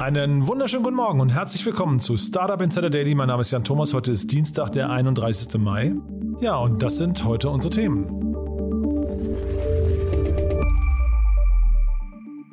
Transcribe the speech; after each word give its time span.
Einen 0.00 0.46
wunderschönen 0.46 0.82
guten 0.82 0.96
Morgen 0.96 1.20
und 1.20 1.28
herzlich 1.28 1.66
willkommen 1.66 2.00
zu 2.00 2.16
Startup 2.16 2.58
Insider 2.62 2.88
Daily. 2.88 3.14
Mein 3.14 3.28
Name 3.28 3.42
ist 3.42 3.50
Jan 3.50 3.64
Thomas. 3.64 3.92
Heute 3.92 4.12
ist 4.12 4.32
Dienstag, 4.32 4.72
der 4.72 4.88
31. 4.88 5.60
Mai. 5.60 5.94
Ja, 6.40 6.56
und 6.56 6.82
das 6.82 6.96
sind 6.96 7.22
heute 7.26 7.50
unsere 7.50 7.70
Themen. 7.70 8.06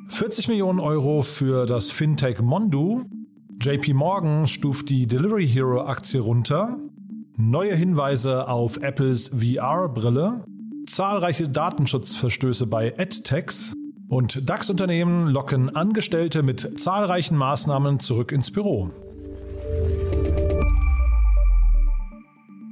40 0.08 0.48
Millionen 0.48 0.78
Euro 0.78 1.22
für 1.22 1.64
das 1.64 1.90
Fintech 1.90 2.42
Mondu. 2.42 3.06
JP 3.58 3.94
Morgan 3.94 4.46
stuft 4.46 4.90
die 4.90 5.06
Delivery 5.06 5.48
Hero 5.48 5.80
Aktie 5.86 6.20
runter. 6.20 6.76
Neue 7.38 7.74
Hinweise 7.74 8.46
auf 8.46 8.76
Apples 8.82 9.30
VR-Brille. 9.30 10.44
Zahlreiche 10.86 11.48
Datenschutzverstöße 11.48 12.66
bei 12.66 12.92
AdTechs. 12.98 13.72
Und 14.08 14.48
DAX-Unternehmen 14.48 15.28
locken 15.28 15.76
Angestellte 15.76 16.42
mit 16.42 16.80
zahlreichen 16.80 17.36
Maßnahmen 17.36 18.00
zurück 18.00 18.32
ins 18.32 18.50
Büro. 18.50 18.90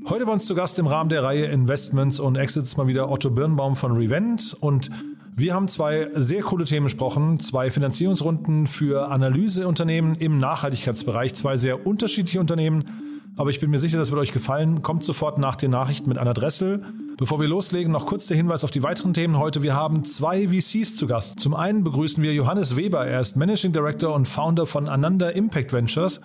Heute 0.08 0.24
bei 0.24 0.32
uns 0.32 0.46
zu 0.46 0.54
Gast 0.54 0.78
im 0.78 0.86
Rahmen 0.86 1.10
der 1.10 1.22
Reihe 1.22 1.44
Investments 1.46 2.20
und 2.20 2.36
Exits 2.36 2.78
mal 2.78 2.86
wieder 2.86 3.10
Otto 3.10 3.28
Birnbaum 3.28 3.76
von 3.76 3.92
Revent 3.92 4.56
und 4.60 4.90
wir 5.36 5.52
haben 5.52 5.68
zwei 5.68 6.08
sehr 6.14 6.40
coole 6.40 6.64
Themen 6.64 6.84
besprochen, 6.84 7.38
zwei 7.38 7.70
Finanzierungsrunden 7.70 8.66
für 8.66 9.10
Analyseunternehmen 9.10 10.14
im 10.14 10.38
Nachhaltigkeitsbereich, 10.38 11.34
zwei 11.34 11.58
sehr 11.58 11.86
unterschiedliche 11.86 12.40
Unternehmen, 12.40 12.84
aber 13.36 13.50
ich 13.50 13.60
bin 13.60 13.70
mir 13.70 13.78
sicher, 13.78 13.98
das 13.98 14.10
wird 14.10 14.20
euch 14.20 14.32
gefallen. 14.32 14.80
Kommt 14.80 15.04
sofort 15.04 15.38
nach 15.38 15.56
den 15.56 15.70
Nachrichten 15.70 16.08
mit 16.08 16.16
Anna 16.16 16.32
Dressel. 16.32 16.82
Bevor 17.18 17.40
wir 17.40 17.48
loslegen, 17.48 17.92
noch 17.92 18.04
kurz 18.04 18.26
der 18.26 18.36
Hinweis 18.36 18.62
auf 18.62 18.70
die 18.70 18.82
weiteren 18.82 19.14
Themen 19.14 19.38
heute. 19.38 19.62
Wir 19.62 19.74
haben 19.74 20.04
zwei 20.04 20.48
VCs 20.48 20.96
zu 20.96 21.06
Gast. 21.06 21.40
Zum 21.40 21.54
einen 21.54 21.82
begrüßen 21.82 22.22
wir 22.22 22.34
Johannes 22.34 22.76
Weber. 22.76 23.06
Er 23.06 23.20
ist 23.20 23.36
Managing 23.36 23.72
Director 23.72 24.14
und 24.14 24.28
Founder 24.28 24.66
von 24.66 24.86
Ananda 24.86 25.30
Impact 25.30 25.72
Ventures. 25.72 26.20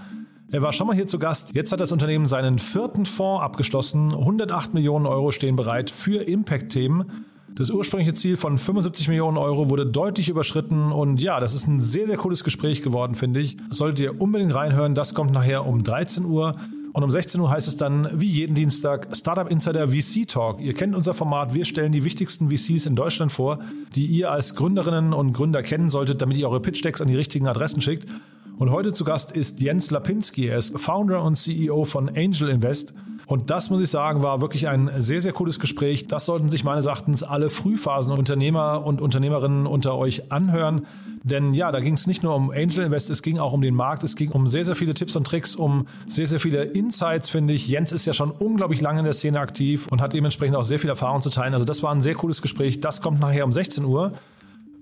Er 0.51 0.61
war 0.61 0.73
schon 0.73 0.87
mal 0.87 0.95
hier 0.95 1.07
zu 1.07 1.17
Gast. 1.17 1.55
Jetzt 1.55 1.71
hat 1.71 1.79
das 1.79 1.93
Unternehmen 1.93 2.27
seinen 2.27 2.59
vierten 2.59 3.05
Fonds 3.05 3.41
abgeschlossen. 3.41 4.11
108 4.13 4.73
Millionen 4.73 5.05
Euro 5.05 5.31
stehen 5.31 5.55
bereit 5.55 5.89
für 5.89 6.23
Impact-Themen. 6.23 7.25
Das 7.55 7.69
ursprüngliche 7.69 8.13
Ziel 8.13 8.35
von 8.35 8.57
75 8.57 9.07
Millionen 9.07 9.37
Euro 9.37 9.69
wurde 9.69 9.85
deutlich 9.85 10.27
überschritten 10.27 10.91
und 10.91 11.21
ja, 11.21 11.39
das 11.39 11.53
ist 11.53 11.67
ein 11.67 11.79
sehr, 11.79 12.05
sehr 12.07 12.17
cooles 12.17 12.43
Gespräch 12.43 12.81
geworden, 12.81 13.15
finde 13.15 13.39
ich. 13.39 13.55
Solltet 13.69 13.99
ihr 14.01 14.19
unbedingt 14.19 14.53
reinhören. 14.53 14.93
Das 14.93 15.13
kommt 15.13 15.31
nachher 15.31 15.65
um 15.65 15.85
13 15.85 16.25
Uhr. 16.25 16.57
Und 16.93 17.03
um 17.03 17.11
16 17.11 17.39
Uhr 17.39 17.49
heißt 17.49 17.67
es 17.67 17.77
dann, 17.77 18.09
wie 18.19 18.27
jeden 18.27 18.53
Dienstag, 18.53 19.15
Startup 19.15 19.49
Insider 19.49 19.89
VC 19.89 20.27
Talk. 20.27 20.59
Ihr 20.59 20.73
kennt 20.73 20.93
unser 20.93 21.13
Format. 21.13 21.53
Wir 21.53 21.63
stellen 21.63 21.91
die 21.91 22.03
wichtigsten 22.03 22.49
VCs 22.49 22.85
in 22.85 22.95
Deutschland 22.95 23.31
vor, 23.31 23.59
die 23.95 24.05
ihr 24.07 24.31
als 24.31 24.55
Gründerinnen 24.55 25.13
und 25.13 25.33
Gründer 25.33 25.63
kennen 25.63 25.89
solltet, 25.89 26.21
damit 26.21 26.37
ihr 26.37 26.49
eure 26.49 26.59
Pitch-Decks 26.59 27.01
an 27.01 27.07
die 27.07 27.15
richtigen 27.15 27.47
Adressen 27.47 27.81
schickt. 27.81 28.09
Und 28.57 28.71
heute 28.71 28.93
zu 28.93 29.05
Gast 29.05 29.31
ist 29.31 29.61
Jens 29.61 29.89
Lapinski. 29.89 30.47
Er 30.47 30.57
ist 30.57 30.77
Founder 30.77 31.23
und 31.23 31.35
CEO 31.35 31.85
von 31.85 32.09
Angel 32.09 32.49
Invest. 32.49 32.93
Und 33.31 33.49
das 33.49 33.69
muss 33.69 33.81
ich 33.81 33.89
sagen, 33.89 34.23
war 34.23 34.41
wirklich 34.41 34.67
ein 34.67 34.91
sehr, 34.97 35.21
sehr 35.21 35.31
cooles 35.31 35.57
Gespräch. 35.57 36.05
Das 36.05 36.25
sollten 36.25 36.49
sich 36.49 36.65
meines 36.65 36.85
Erachtens 36.85 37.23
alle 37.23 37.49
Frühphasen-Unternehmer 37.49 38.85
und 38.85 38.99
Unternehmerinnen 38.99 39.67
unter 39.67 39.97
euch 39.97 40.33
anhören. 40.33 40.85
Denn 41.23 41.53
ja, 41.53 41.71
da 41.71 41.79
ging 41.79 41.93
es 41.93 42.07
nicht 42.07 42.23
nur 42.23 42.35
um 42.35 42.51
Angel 42.51 42.83
Invest, 42.83 43.09
es 43.09 43.21
ging 43.21 43.39
auch 43.39 43.53
um 43.53 43.61
den 43.61 43.73
Markt, 43.73 44.03
es 44.03 44.17
ging 44.17 44.31
um 44.31 44.49
sehr, 44.49 44.65
sehr 44.65 44.75
viele 44.75 44.93
Tipps 44.93 45.15
und 45.15 45.25
Tricks, 45.25 45.55
um 45.55 45.87
sehr, 46.07 46.27
sehr 46.27 46.41
viele 46.41 46.63
Insights, 46.63 47.29
finde 47.29 47.53
ich. 47.53 47.69
Jens 47.69 47.93
ist 47.93 48.05
ja 48.05 48.11
schon 48.11 48.31
unglaublich 48.31 48.81
lange 48.81 48.99
in 48.99 49.05
der 49.05 49.13
Szene 49.13 49.39
aktiv 49.39 49.87
und 49.89 50.01
hat 50.01 50.11
dementsprechend 50.11 50.57
auch 50.57 50.63
sehr 50.63 50.79
viel 50.79 50.89
Erfahrung 50.89 51.21
zu 51.21 51.29
teilen. 51.29 51.53
Also 51.53 51.65
das 51.65 51.81
war 51.83 51.95
ein 51.95 52.01
sehr 52.01 52.15
cooles 52.15 52.41
Gespräch. 52.41 52.81
Das 52.81 52.99
kommt 52.99 53.21
nachher 53.21 53.45
um 53.45 53.53
16 53.53 53.85
Uhr. 53.85 54.11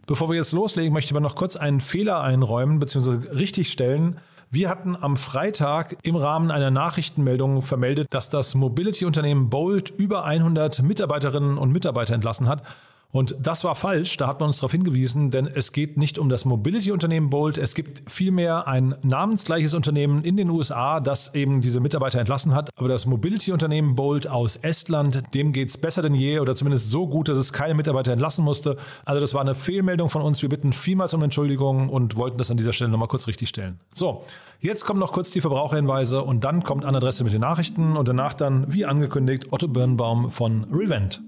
Bevor 0.07 0.27
wir 0.27 0.38
jetzt 0.38 0.53
loslegen, 0.53 0.91
möchte 0.91 1.09
ich 1.09 1.13
aber 1.13 1.21
noch 1.21 1.35
kurz 1.35 1.55
einen 1.55 1.81
Fehler 1.81 2.23
einräumen 2.23 2.79
bzw. 2.79 3.29
richtigstellen. 3.31 4.17
Wir 4.51 4.67
hatten 4.67 4.97
am 4.99 5.15
Freitag 5.15 5.97
im 6.01 6.15
Rahmen 6.15 6.49
einer 6.49 6.71
Nachrichtenmeldung 6.71 7.61
vermeldet, 7.61 8.07
dass 8.09 8.29
das 8.29 8.55
Mobility-Unternehmen 8.55 9.51
Bolt 9.51 9.91
über 9.91 10.25
100 10.25 10.81
Mitarbeiterinnen 10.81 11.59
und 11.59 11.71
Mitarbeiter 11.71 12.15
entlassen 12.15 12.47
hat. 12.47 12.63
Und 13.11 13.35
das 13.41 13.63
war 13.63 13.73
falsch, 13.73 14.17
da 14.17 14.27
hat 14.27 14.39
man 14.39 14.49
uns 14.49 14.57
darauf 14.57 14.71
hingewiesen, 14.71 15.31
denn 15.31 15.47
es 15.47 15.71
geht 15.71 15.97
nicht 15.97 16.19
um 16.19 16.29
das 16.29 16.45
Mobility-Unternehmen 16.45 17.31
Bolt, 17.31 17.57
es 17.57 17.73
gibt 17.73 18.03
vielmehr 18.09 18.67
ein 18.67 18.93
namensgleiches 19.01 19.73
Unternehmen 19.73 20.23
in 20.23 20.37
den 20.37 20.51
USA, 20.51 20.99
das 20.99 21.33
eben 21.33 21.61
diese 21.61 21.79
Mitarbeiter 21.79 22.19
entlassen 22.19 22.53
hat. 22.53 22.69
Aber 22.75 22.87
das 22.87 23.07
Mobility-Unternehmen 23.07 23.95
Bolt 23.95 24.27
aus 24.27 24.57
Estland, 24.57 25.33
dem 25.33 25.53
geht 25.53 25.69
es 25.69 25.77
besser 25.79 26.03
denn 26.03 26.13
je 26.13 26.39
oder 26.39 26.53
zumindest 26.53 26.91
so 26.91 27.07
gut, 27.07 27.29
dass 27.29 27.39
es 27.39 27.51
keine 27.51 27.73
Mitarbeiter 27.73 28.11
entlassen 28.11 28.45
musste. 28.45 28.77
Also 29.05 29.19
das 29.19 29.33
war 29.33 29.41
eine 29.41 29.55
Fehlmeldung 29.55 30.09
von 30.09 30.21
uns. 30.21 30.43
Wir 30.43 30.49
bitten 30.49 30.71
vielmals 30.71 31.11
um 31.15 31.23
Entschuldigung 31.23 31.89
und 31.89 32.15
wollten 32.15 32.37
das 32.37 32.51
an 32.51 32.57
dieser 32.57 32.73
Stelle 32.73 32.91
nochmal 32.91 33.07
kurz 33.07 33.25
richtig 33.25 33.49
stellen. 33.49 33.79
So, 33.91 34.23
jetzt 34.59 34.85
kommen 34.85 34.99
noch 34.99 35.13
kurz 35.13 35.31
die 35.31 35.41
Verbraucherhinweise 35.41 36.21
und 36.21 36.43
dann 36.43 36.61
kommt 36.61 36.85
Anne 36.85 36.97
Adresse 36.97 37.23
mit 37.23 37.33
den 37.33 37.41
Nachrichten 37.41 37.97
und 37.97 38.07
danach 38.07 38.35
dann, 38.35 38.71
wie 38.71 38.85
angekündigt, 38.85 39.47
Otto 39.49 39.67
Birnbaum 39.67 40.29
von 40.29 40.65
Revent. 40.71 41.23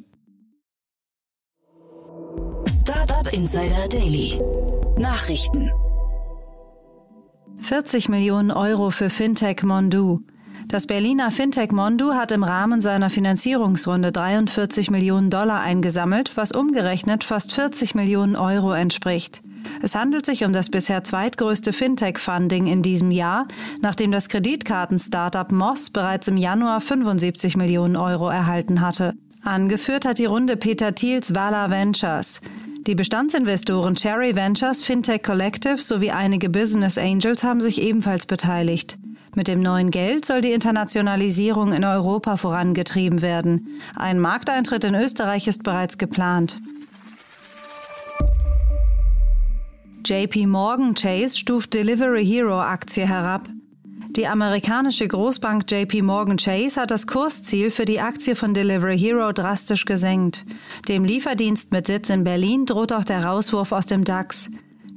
Insider 3.31 3.87
Daily. 3.87 4.41
Nachrichten. 4.97 5.71
40 7.59 8.09
Millionen 8.09 8.51
Euro 8.51 8.89
für 8.89 9.09
Fintech 9.09 9.63
Mondu. 9.63 10.19
Das 10.67 10.85
Berliner 10.85 11.31
Fintech 11.31 11.71
Mondu 11.71 12.13
hat 12.13 12.33
im 12.33 12.43
Rahmen 12.43 12.81
seiner 12.81 13.09
Finanzierungsrunde 13.09 14.11
43 14.11 14.91
Millionen 14.91 15.29
Dollar 15.29 15.61
eingesammelt, 15.61 16.35
was 16.35 16.51
umgerechnet 16.51 17.23
fast 17.23 17.55
40 17.55 17.95
Millionen 17.95 18.35
Euro 18.35 18.73
entspricht. 18.73 19.41
Es 19.81 19.95
handelt 19.95 20.25
sich 20.25 20.43
um 20.43 20.51
das 20.51 20.69
bisher 20.69 21.05
zweitgrößte 21.05 21.71
Fintech-Funding 21.71 22.67
in 22.67 22.81
diesem 22.81 23.11
Jahr, 23.11 23.47
nachdem 23.81 24.11
das 24.11 24.27
Kreditkarten-Startup 24.27 25.49
Moss 25.53 25.89
bereits 25.89 26.27
im 26.27 26.35
Januar 26.35 26.81
75 26.81 27.55
Millionen 27.55 27.95
Euro 27.95 28.27
erhalten 28.27 28.81
hatte. 28.81 29.13
Angeführt 29.41 30.05
hat 30.05 30.19
die 30.19 30.25
Runde 30.25 30.57
Peter 30.57 30.93
Thiels 30.93 31.33
Vala 31.33 31.69
Ventures. 31.69 32.41
Die 32.87 32.95
Bestandsinvestoren 32.95 33.93
Cherry 33.93 34.35
Ventures, 34.35 34.81
Fintech 34.81 35.21
Collective 35.21 35.77
sowie 35.77 36.09
einige 36.09 36.49
Business 36.49 36.97
Angels 36.97 37.43
haben 37.43 37.61
sich 37.61 37.79
ebenfalls 37.79 38.25
beteiligt. 38.25 38.97
Mit 39.35 39.47
dem 39.47 39.61
neuen 39.61 39.91
Geld 39.91 40.25
soll 40.25 40.41
die 40.41 40.51
Internationalisierung 40.51 41.73
in 41.73 41.83
Europa 41.83 42.37
vorangetrieben 42.37 43.21
werden. 43.21 43.67
Ein 43.95 44.19
Markteintritt 44.19 44.83
in 44.83 44.95
Österreich 44.95 45.47
ist 45.47 45.61
bereits 45.61 45.99
geplant. 45.99 46.59
JP 50.03 50.47
Morgan 50.47 50.95
Chase 50.95 51.37
stuft 51.37 51.75
Delivery 51.75 52.25
Hero 52.25 52.59
Aktie 52.59 53.07
herab. 53.07 53.47
Die 54.17 54.27
amerikanische 54.27 55.07
Großbank 55.07 55.71
JP 55.71 56.01
Morgan 56.01 56.35
Chase 56.35 56.81
hat 56.81 56.91
das 56.91 57.07
Kursziel 57.07 57.71
für 57.71 57.85
die 57.85 58.01
Aktie 58.01 58.35
von 58.35 58.53
Delivery 58.53 58.99
Hero 58.99 59.31
drastisch 59.31 59.85
gesenkt. 59.85 60.43
Dem 60.89 61.05
Lieferdienst 61.05 61.71
mit 61.71 61.87
Sitz 61.87 62.09
in 62.09 62.25
Berlin 62.25 62.65
droht 62.65 62.91
auch 62.91 63.05
der 63.05 63.23
Rauswurf 63.23 63.71
aus 63.71 63.85
dem 63.85 64.03
DAX. 64.03 64.49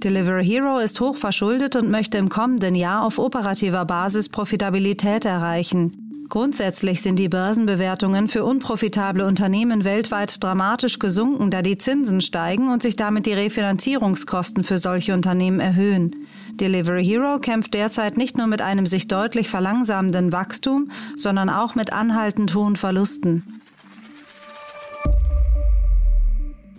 Delivery 0.03 0.45
Hero 0.45 0.79
ist 0.79 1.01
hoch 1.01 1.17
verschuldet 1.17 1.77
und 1.77 1.93
möchte 1.93 2.19
im 2.19 2.29
kommenden 2.29 2.75
Jahr 2.75 3.05
auf 3.05 3.21
operativer 3.21 3.85
Basis 3.85 4.29
Profitabilität 4.29 5.25
erreichen. 5.25 6.27
Grundsätzlich 6.29 7.01
sind 7.01 7.17
die 7.17 7.29
Börsenbewertungen 7.29 8.27
für 8.27 8.45
unprofitable 8.45 9.25
Unternehmen 9.25 9.85
weltweit 9.85 10.43
dramatisch 10.43 10.99
gesunken, 10.99 11.53
da 11.53 11.63
die 11.63 11.79
Zinsen 11.79 12.21
steigen 12.21 12.69
und 12.73 12.83
sich 12.83 12.97
damit 12.97 13.27
die 13.27 13.35
Refinanzierungskosten 13.35 14.65
für 14.65 14.79
solche 14.79 15.15
Unternehmen 15.15 15.61
erhöhen. 15.61 16.27
Delivery 16.61 17.05
Hero 17.05 17.39
kämpft 17.39 17.75
derzeit 17.75 18.17
nicht 18.17 18.39
nur 18.39 18.47
mit 18.47 18.63
einem 18.63 18.87
sich 18.87 19.09
deutlich 19.09 19.49
verlangsamenden 19.49 20.33
Wachstum, 20.33 20.91
sondern 21.17 21.51
auch 21.51 21.75
mit 21.75 21.93
anhaltend 21.93 22.55
hohen 22.55 22.77
Verlusten. 22.77 23.61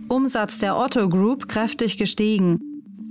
Umsatz 0.08 0.58
der 0.58 0.78
Otto 0.78 1.08
Group 1.08 1.48
kräftig 1.48 1.98
gestiegen. 1.98 2.60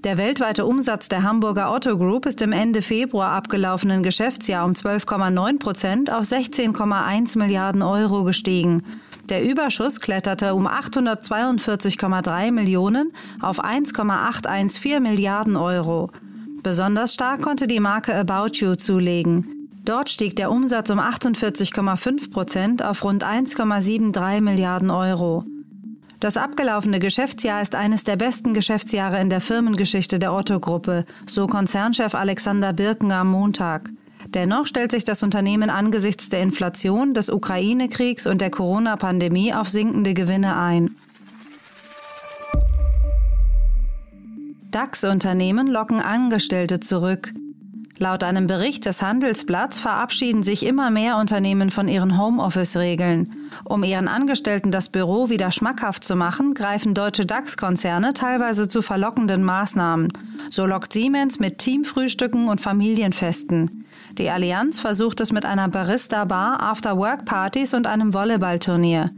Der 0.06 0.18
weltweite 0.18 0.66
Umsatz 0.66 1.10
der 1.10 1.24
Hamburger 1.24 1.74
Otto 1.74 1.98
Group 1.98 2.26
ist 2.26 2.42
im 2.42 2.52
Ende 2.52 2.82
Februar 2.82 3.32
abgelaufenen 3.32 4.02
Geschäftsjahr 4.02 4.66
um 4.66 4.72
12,9 4.72 5.60
Prozent 5.60 6.12
auf 6.12 6.24
16,1 6.24 7.38
Milliarden 7.38 7.82
Euro 7.82 8.24
gestiegen. 8.24 8.84
Der 9.30 9.44
Überschuss 9.44 10.00
kletterte 10.00 10.54
um 10.54 10.68
842,3 10.68 12.52
Millionen 12.52 13.12
auf 13.42 13.60
1,814 13.60 15.02
Milliarden 15.02 15.58
Euro. 15.58 16.12
Besonders 16.66 17.14
stark 17.14 17.44
konnte 17.44 17.68
die 17.68 17.80
Marke 17.80 18.16
About 18.16 18.54
You 18.54 18.74
zulegen. 18.74 19.70
Dort 19.84 20.10
stieg 20.10 20.36
der 20.36 20.50
Umsatz 20.50 20.90
um 20.90 21.00
48,5 21.00 22.32
Prozent 22.32 22.84
auf 22.84 23.04
rund 23.04 23.24
1,73 23.24 24.42
Milliarden 24.42 24.90
Euro. 24.90 25.46
Das 26.20 26.38
abgelaufene 26.38 26.98
Geschäftsjahr 26.98 27.62
ist 27.62 27.76
eines 27.76 28.04
der 28.04 28.16
besten 28.16 28.56
Geschäftsjahre 28.56 29.22
in 29.22 29.30
der 29.30 29.42
Firmengeschichte 29.42 30.18
der 30.18 30.34
Otto-Gruppe, 30.34 31.06
so 31.28 31.46
Konzernchef 31.46 32.16
Alexander 32.16 32.74
Birken 32.74 33.12
am 33.12 33.30
Montag. 33.30 33.92
Dennoch 34.30 34.66
stellt 34.66 34.90
sich 34.90 35.04
das 35.04 35.22
Unternehmen 35.22 35.70
angesichts 35.70 36.30
der 36.30 36.42
Inflation, 36.42 37.14
des 37.14 37.30
Ukraine-Kriegs 37.30 38.26
und 38.26 38.42
der 38.42 38.50
Corona-Pandemie 38.50 39.54
auf 39.54 39.70
sinkende 39.70 40.16
Gewinne 40.16 40.58
ein. 40.58 40.96
DAX-Unternehmen 44.76 45.68
locken 45.68 46.02
Angestellte 46.02 46.82
zurück. 46.82 47.32
Laut 47.98 48.26
einem 48.26 48.46
Bericht 48.46 48.86
des 48.86 49.02
Handelsblatts 49.02 49.80
verabschieden 49.80 50.44
sich 50.44 50.66
immer 50.66 50.92
mehr 50.92 51.16
Unternehmen 51.16 51.72
von 51.72 51.88
ihren 51.88 52.18
Homeoffice-Regeln. 52.18 53.32
Um 53.64 53.86
ihren 53.86 54.10
Angestellten 54.10 54.72
das 54.72 54.90
Büro 54.90 55.30
wieder 55.30 55.52
schmackhaft 55.52 56.04
zu 56.04 56.18
machen, 56.18 56.56
greifen 56.56 56.94
deutsche 56.94 57.26
DAX-Konzerne 57.26 58.12
teilweise 58.12 58.68
zu 58.68 58.82
verlockenden 58.82 59.46
Maßnahmen. 59.46 60.12
So 60.50 60.66
lockt 60.66 60.92
Siemens 60.92 61.40
mit 61.40 61.60
Teamfrühstücken 61.60 62.50
und 62.50 62.60
Familienfesten. 62.60 63.86
Die 64.18 64.30
Allianz 64.30 64.82
versucht 64.82 65.22
es 65.22 65.32
mit 65.32 65.46
einer 65.46 65.70
Barista-Bar, 65.70 66.62
After-Work-Partys 66.62 67.76
und 67.76 67.88
einem 67.88 68.14
Volleyballturnier. 68.14 69.12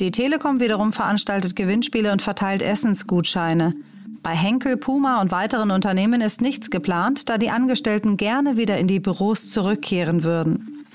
Die 0.00 0.10
Telekom 0.10 0.58
wiederum 0.58 0.90
veranstaltet 0.94 1.54
Gewinnspiele 1.54 2.12
und 2.12 2.22
verteilt 2.22 2.62
Essensgutscheine. 2.62 3.74
Bei 4.22 4.36
Henkel, 4.36 4.76
Puma 4.76 5.20
und 5.20 5.32
weiteren 5.32 5.72
Unternehmen 5.72 6.20
ist 6.20 6.40
nichts 6.40 6.70
geplant, 6.70 7.28
da 7.28 7.38
die 7.38 7.50
Angestellten 7.50 8.16
gerne 8.16 8.56
wieder 8.56 8.78
in 8.78 8.86
die 8.86 9.00
Büros 9.00 9.48
zurückkehren 9.48 10.22
würden. 10.22 10.86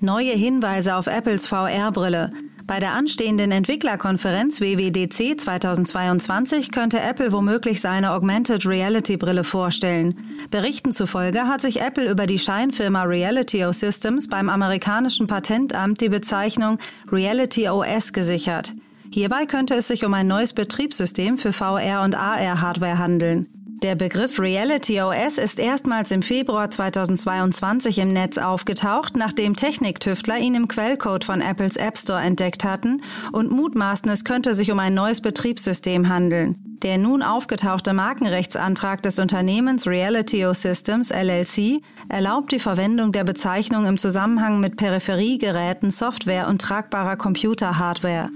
Neue 0.00 0.32
Hinweise 0.32 0.96
auf 0.96 1.06
Apples 1.06 1.46
VR-Brille. 1.46 2.32
Bei 2.66 2.80
der 2.80 2.92
anstehenden 2.92 3.50
Entwicklerkonferenz 3.52 4.60
WWDC 4.60 5.40
2022 5.40 6.70
könnte 6.70 7.00
Apple 7.00 7.32
womöglich 7.32 7.80
seine 7.80 8.12
Augmented 8.12 8.66
Reality 8.66 9.16
Brille 9.16 9.44
vorstellen. 9.44 10.16
Berichten 10.50 10.92
zufolge 10.92 11.48
hat 11.48 11.62
sich 11.62 11.80
Apple 11.80 12.10
über 12.10 12.26
die 12.26 12.38
Scheinfirma 12.38 13.04
Reality 13.04 13.64
O 13.64 13.72
Systems 13.72 14.28
beim 14.28 14.50
amerikanischen 14.50 15.26
Patentamt 15.26 16.00
die 16.02 16.10
Bezeichnung 16.10 16.78
Reality 17.10 17.68
OS 17.68 18.12
gesichert. 18.12 18.74
Hierbei 19.14 19.46
könnte 19.46 19.74
es 19.74 19.86
sich 19.86 20.04
um 20.04 20.12
ein 20.12 20.26
neues 20.26 20.54
Betriebssystem 20.54 21.38
für 21.38 21.52
VR- 21.52 22.02
und 22.02 22.16
AR-Hardware 22.16 22.98
handeln. 22.98 23.46
Der 23.80 23.94
Begriff 23.94 24.40
Reality 24.40 25.00
OS 25.00 25.38
ist 25.38 25.60
erstmals 25.60 26.10
im 26.10 26.20
Februar 26.20 26.68
2022 26.68 28.00
im 28.00 28.12
Netz 28.12 28.38
aufgetaucht, 28.38 29.16
nachdem 29.16 29.54
Techniktüftler 29.54 30.38
ihn 30.38 30.56
im 30.56 30.66
Quellcode 30.66 31.22
von 31.22 31.40
Apples 31.40 31.76
App 31.76 31.96
Store 31.96 32.20
entdeckt 32.20 32.64
hatten 32.64 33.02
und 33.30 33.52
mutmaßen, 33.52 34.10
es 34.10 34.24
könnte 34.24 34.52
sich 34.52 34.72
um 34.72 34.80
ein 34.80 34.94
neues 34.94 35.20
Betriebssystem 35.20 36.08
handeln. 36.08 36.56
Der 36.82 36.98
nun 36.98 37.22
aufgetauchte 37.22 37.92
Markenrechtsantrag 37.92 39.00
des 39.04 39.20
Unternehmens 39.20 39.86
Reality 39.86 40.44
O 40.44 40.54
Systems 40.54 41.10
LLC 41.12 41.80
erlaubt 42.08 42.50
die 42.50 42.58
Verwendung 42.58 43.12
der 43.12 43.22
Bezeichnung 43.22 43.86
im 43.86 43.96
Zusammenhang 43.96 44.58
mit 44.58 44.74
Peripheriegeräten, 44.74 45.92
Software 45.92 46.48
und 46.48 46.60
tragbarer 46.60 47.14
Computerhardware. 47.14 48.30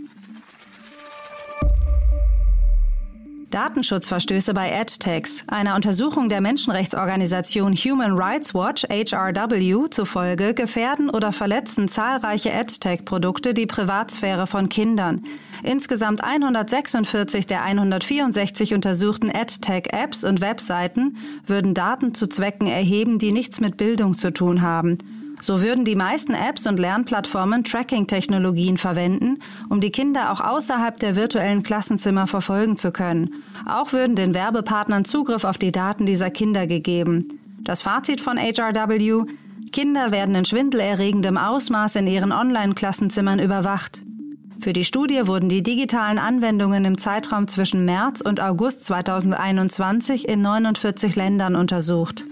Datenschutzverstöße 3.50 4.52
bei 4.52 4.78
AdTechs. 4.78 5.44
Einer 5.46 5.74
Untersuchung 5.74 6.28
der 6.28 6.40
Menschenrechtsorganisation 6.40 7.74
Human 7.74 8.12
Rights 8.12 8.54
Watch 8.54 8.84
HRW 8.84 9.88
zufolge 9.90 10.52
gefährden 10.52 11.08
oder 11.08 11.32
verletzen 11.32 11.88
zahlreiche 11.88 12.52
AdTech-Produkte 12.52 13.54
die 13.54 13.66
Privatsphäre 13.66 14.46
von 14.46 14.68
Kindern. 14.68 15.22
Insgesamt 15.62 16.22
146 16.22 17.46
der 17.46 17.62
164 17.64 18.74
untersuchten 18.74 19.30
AdTech-Apps 19.30 20.24
und 20.24 20.40
Webseiten 20.40 21.16
würden 21.46 21.74
Daten 21.74 22.14
zu 22.14 22.28
Zwecken 22.28 22.66
erheben, 22.66 23.18
die 23.18 23.32
nichts 23.32 23.60
mit 23.60 23.76
Bildung 23.76 24.14
zu 24.14 24.32
tun 24.32 24.62
haben. 24.62 24.98
So 25.40 25.62
würden 25.62 25.84
die 25.84 25.96
meisten 25.96 26.34
Apps 26.34 26.66
und 26.66 26.78
Lernplattformen 26.78 27.64
Tracking-Technologien 27.64 28.76
verwenden, 28.76 29.38
um 29.68 29.80
die 29.80 29.92
Kinder 29.92 30.32
auch 30.32 30.40
außerhalb 30.40 30.96
der 30.96 31.16
virtuellen 31.16 31.62
Klassenzimmer 31.62 32.26
verfolgen 32.26 32.76
zu 32.76 32.90
können. 32.90 33.30
Auch 33.66 33.92
würden 33.92 34.16
den 34.16 34.34
Werbepartnern 34.34 35.04
Zugriff 35.04 35.44
auf 35.44 35.58
die 35.58 35.72
Daten 35.72 36.06
dieser 36.06 36.30
Kinder 36.30 36.66
gegeben. 36.66 37.40
Das 37.62 37.82
Fazit 37.82 38.20
von 38.20 38.38
HRW 38.38 39.24
Kinder 39.72 40.10
werden 40.10 40.34
in 40.34 40.44
schwindelerregendem 40.44 41.36
Ausmaß 41.36 41.96
in 41.96 42.06
ihren 42.06 42.32
Online-Klassenzimmern 42.32 43.38
überwacht. 43.38 44.02
Für 44.60 44.72
die 44.72 44.84
Studie 44.84 45.26
wurden 45.26 45.48
die 45.48 45.62
digitalen 45.62 46.18
Anwendungen 46.18 46.84
im 46.84 46.98
Zeitraum 46.98 47.46
zwischen 47.46 47.84
März 47.84 48.20
und 48.20 48.40
August 48.40 48.84
2021 48.84 50.26
in 50.26 50.42
49 50.42 51.14
Ländern 51.14 51.54
untersucht. 51.54 52.24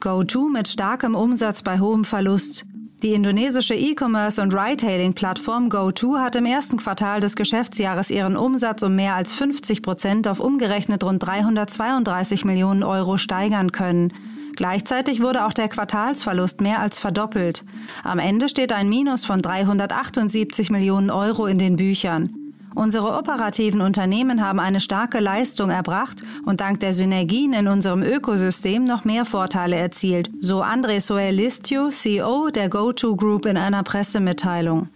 GoTo 0.00 0.48
mit 0.48 0.68
starkem 0.68 1.16
Umsatz 1.16 1.62
bei 1.62 1.80
hohem 1.80 2.04
Verlust. 2.04 2.66
Die 3.02 3.14
indonesische 3.14 3.74
E-Commerce- 3.74 4.40
und 4.40 4.54
Ride-Hailing-Plattform 4.54 5.70
GoTo 5.70 6.18
hat 6.18 6.36
im 6.36 6.46
ersten 6.46 6.76
Quartal 6.76 7.18
des 7.18 7.34
Geschäftsjahres 7.34 8.10
ihren 8.10 8.36
Umsatz 8.36 8.82
um 8.84 8.94
mehr 8.94 9.14
als 9.14 9.32
50 9.32 9.82
Prozent 9.82 10.28
auf 10.28 10.38
umgerechnet 10.38 11.02
rund 11.02 11.24
332 11.24 12.44
Millionen 12.44 12.84
Euro 12.84 13.18
steigern 13.18 13.72
können. 13.72 14.12
Gleichzeitig 14.54 15.20
wurde 15.20 15.46
auch 15.46 15.52
der 15.52 15.68
Quartalsverlust 15.68 16.60
mehr 16.60 16.80
als 16.80 16.98
verdoppelt. 16.98 17.64
Am 18.04 18.20
Ende 18.20 18.48
steht 18.48 18.72
ein 18.72 18.88
Minus 18.88 19.24
von 19.24 19.42
378 19.42 20.70
Millionen 20.70 21.10
Euro 21.10 21.46
in 21.46 21.58
den 21.58 21.74
Büchern. 21.74 22.37
Unsere 22.74 23.18
operativen 23.18 23.80
Unternehmen 23.80 24.44
haben 24.44 24.60
eine 24.60 24.80
starke 24.80 25.20
Leistung 25.20 25.70
erbracht 25.70 26.22
und 26.44 26.60
dank 26.60 26.80
der 26.80 26.92
Synergien 26.92 27.52
in 27.52 27.68
unserem 27.68 28.02
Ökosystem 28.02 28.84
noch 28.84 29.04
mehr 29.04 29.24
Vorteile 29.24 29.76
erzielt, 29.76 30.30
so 30.40 30.62
André 30.62 31.00
Soelistio, 31.00 31.88
CEO 31.88 32.50
der 32.50 32.68
GoTo 32.68 33.16
Group 33.16 33.46
in 33.46 33.56
einer 33.56 33.82
Pressemitteilung. 33.82 34.88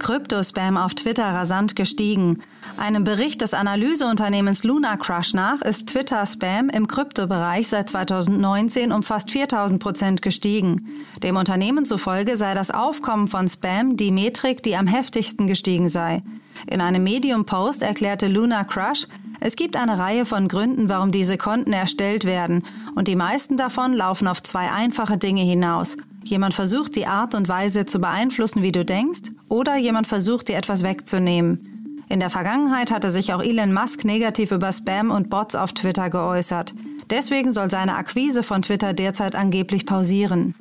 Kryptospam 0.00 0.76
auf 0.76 0.94
Twitter 0.94 1.26
rasant 1.26 1.76
gestiegen. 1.76 2.42
Einem 2.76 3.04
Bericht 3.04 3.42
des 3.42 3.54
Analyseunternehmens 3.54 4.64
Luna 4.64 4.96
Crush 4.96 5.34
nach 5.34 5.62
ist 5.62 5.86
Twitter-Spam 5.86 6.70
im 6.70 6.88
Kryptobereich 6.88 7.68
seit 7.68 7.90
2019 7.90 8.90
um 8.90 9.04
fast 9.04 9.30
4000 9.30 9.80
Prozent 9.80 10.22
gestiegen. 10.22 10.88
Dem 11.22 11.36
Unternehmen 11.36 11.84
zufolge 11.84 12.36
sei 12.36 12.54
das 12.54 12.72
Aufkommen 12.72 13.28
von 13.28 13.48
Spam 13.48 13.96
die 13.96 14.10
Metrik, 14.10 14.64
die 14.64 14.74
am 14.74 14.88
heftigsten 14.88 15.46
gestiegen 15.46 15.88
sei. 15.88 16.22
In 16.66 16.80
einem 16.80 17.04
Medium-Post 17.04 17.82
erklärte 17.82 18.26
Luna 18.26 18.64
Crush, 18.64 19.06
es 19.38 19.56
gibt 19.56 19.76
eine 19.76 19.98
Reihe 19.98 20.24
von 20.24 20.48
Gründen, 20.48 20.88
warum 20.88 21.12
diese 21.12 21.38
Konten 21.38 21.72
erstellt 21.72 22.24
werden, 22.24 22.62
und 22.94 23.08
die 23.08 23.16
meisten 23.16 23.56
davon 23.56 23.94
laufen 23.94 24.28
auf 24.28 24.42
zwei 24.42 24.70
einfache 24.70 25.16
Dinge 25.16 25.42
hinaus. 25.42 25.96
Jemand 26.24 26.54
versucht 26.54 26.96
die 26.96 27.06
Art 27.06 27.34
und 27.34 27.48
Weise 27.48 27.86
zu 27.86 27.98
beeinflussen, 27.98 28.62
wie 28.62 28.72
du 28.72 28.84
denkst, 28.84 29.30
oder 29.48 29.76
jemand 29.76 30.06
versucht 30.06 30.48
dir 30.48 30.56
etwas 30.56 30.82
wegzunehmen. 30.82 32.04
In 32.08 32.20
der 32.20 32.30
Vergangenheit 32.30 32.90
hatte 32.90 33.10
sich 33.12 33.32
auch 33.32 33.42
Elon 33.42 33.72
Musk 33.72 34.04
negativ 34.04 34.50
über 34.50 34.72
Spam 34.72 35.10
und 35.10 35.30
Bots 35.30 35.54
auf 35.54 35.72
Twitter 35.72 36.10
geäußert. 36.10 36.74
Deswegen 37.08 37.52
soll 37.52 37.70
seine 37.70 37.94
Akquise 37.94 38.42
von 38.42 38.62
Twitter 38.62 38.92
derzeit 38.92 39.34
angeblich 39.34 39.86
pausieren. 39.86 40.54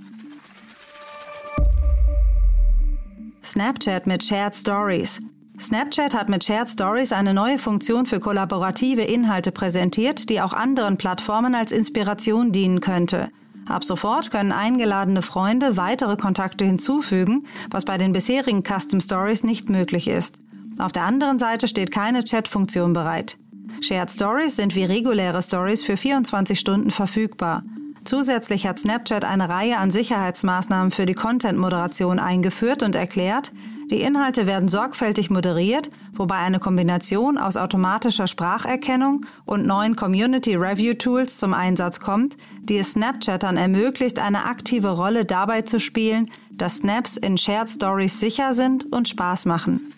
Snapchat 3.44 4.06
mit 4.06 4.24
Shared 4.24 4.56
Stories. 4.56 5.20
Snapchat 5.60 6.14
hat 6.14 6.30
mit 6.30 6.44
Shared 6.44 6.70
Stories 6.70 7.12
eine 7.12 7.34
neue 7.34 7.58
Funktion 7.58 8.06
für 8.06 8.20
kollaborative 8.20 9.02
Inhalte 9.02 9.52
präsentiert, 9.52 10.30
die 10.30 10.42
auch 10.42 10.54
anderen 10.54 10.98
Plattformen 10.98 11.56
als 11.56 11.72
Inspiration 11.72 12.52
dienen 12.52 12.80
könnte. 12.80 13.30
Ab 13.68 13.84
sofort 13.84 14.32
können 14.32 14.52
eingeladene 14.52 15.22
Freunde 15.22 15.78
weitere 15.78 16.18
Kontakte 16.18 16.66
hinzufügen, 16.66 17.46
was 17.70 17.86
bei 17.86 17.98
den 17.98 18.14
bisherigen 18.14 18.64
Custom 18.64 19.00
Stories 19.02 19.44
nicht 19.44 19.70
möglich 19.70 20.08
ist. 20.08 20.40
Auf 20.80 20.92
der 20.92 21.04
anderen 21.04 21.40
Seite 21.40 21.68
steht 21.68 21.92
keine 21.92 22.24
Chat-Funktion 22.24 22.94
bereit. 22.94 23.38
Shared 23.82 24.12
Stories 24.12 24.56
sind 24.56 24.76
wie 24.76 24.86
reguläre 24.86 25.42
Stories 25.42 25.84
für 25.84 25.98
24 25.98 26.60
Stunden 26.60 26.92
verfügbar. 26.92 27.64
Zusätzlich 28.06 28.66
hat 28.66 28.80
Snapchat 28.80 29.26
eine 29.26 29.50
Reihe 29.50 29.78
an 29.78 29.92
Sicherheitsmaßnahmen 29.92 30.92
für 30.92 31.06
die 31.06 31.14
Content-Moderation 31.14 32.18
eingeführt 32.18 32.82
und 32.82 32.96
erklärt, 32.96 33.52
die 33.90 34.02
Inhalte 34.02 34.48
werden 34.48 34.70
sorgfältig 34.70 35.30
moderiert, 35.30 35.90
wobei 36.14 36.38
eine 36.38 36.60
Kombination 36.60 37.38
aus 37.38 37.58
automatischer 37.58 38.28
Spracherkennung 38.28 39.26
und 39.46 39.66
neuen 39.66 39.96
Community 39.96 40.56
Review 40.56 40.94
Tools 40.94 41.38
zum 41.38 41.54
Einsatz 41.54 42.00
kommt, 42.00 42.38
die 42.62 42.78
es 42.78 42.92
Snapchattern 42.92 43.58
ermöglicht, 43.58 44.20
eine 44.20 44.46
aktive 44.46 44.90
Rolle 44.90 45.26
dabei 45.26 45.64
zu 45.64 45.80
spielen, 45.80 46.30
dass 46.52 46.78
Snaps 46.78 47.18
in 47.18 47.38
Shared 47.38 47.70
Stories 47.70 48.20
sicher 48.20 48.54
sind 48.54 48.92
und 48.92 49.08
Spaß 49.08 49.46
machen. 49.46 49.94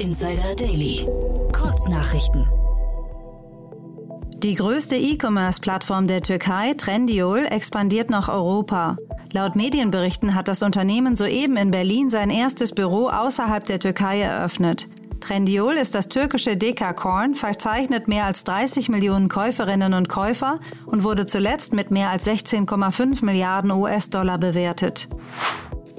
Insider 0.00 0.54
Daily. 0.56 1.06
Kurznachrichten. 1.52 2.46
Die 4.38 4.54
größte 4.54 4.96
E-Commerce-Plattform 4.96 6.06
der 6.06 6.22
Türkei, 6.22 6.72
Trendyol, 6.72 7.44
expandiert 7.44 8.08
nach 8.08 8.30
Europa. 8.30 8.96
Laut 9.32 9.54
Medienberichten 9.54 10.34
hat 10.34 10.48
das 10.48 10.62
Unternehmen 10.62 11.14
soeben 11.14 11.56
in 11.56 11.70
Berlin 11.70 12.10
sein 12.10 12.30
erstes 12.30 12.72
Büro 12.72 13.08
außerhalb 13.08 13.64
der 13.64 13.78
Türkei 13.78 14.20
eröffnet. 14.20 14.88
Trendyol 15.20 15.74
ist 15.74 15.94
das 15.94 16.08
türkische 16.08 16.56
Dekakorn, 16.56 17.34
verzeichnet 17.34 18.08
mehr 18.08 18.24
als 18.24 18.42
30 18.42 18.88
Millionen 18.88 19.28
Käuferinnen 19.28 19.94
und 19.94 20.08
Käufer 20.08 20.58
und 20.86 21.04
wurde 21.04 21.26
zuletzt 21.26 21.72
mit 21.72 21.92
mehr 21.92 22.10
als 22.10 22.26
16,5 22.26 23.24
Milliarden 23.24 23.70
US-Dollar 23.70 24.38
bewertet. 24.38 25.08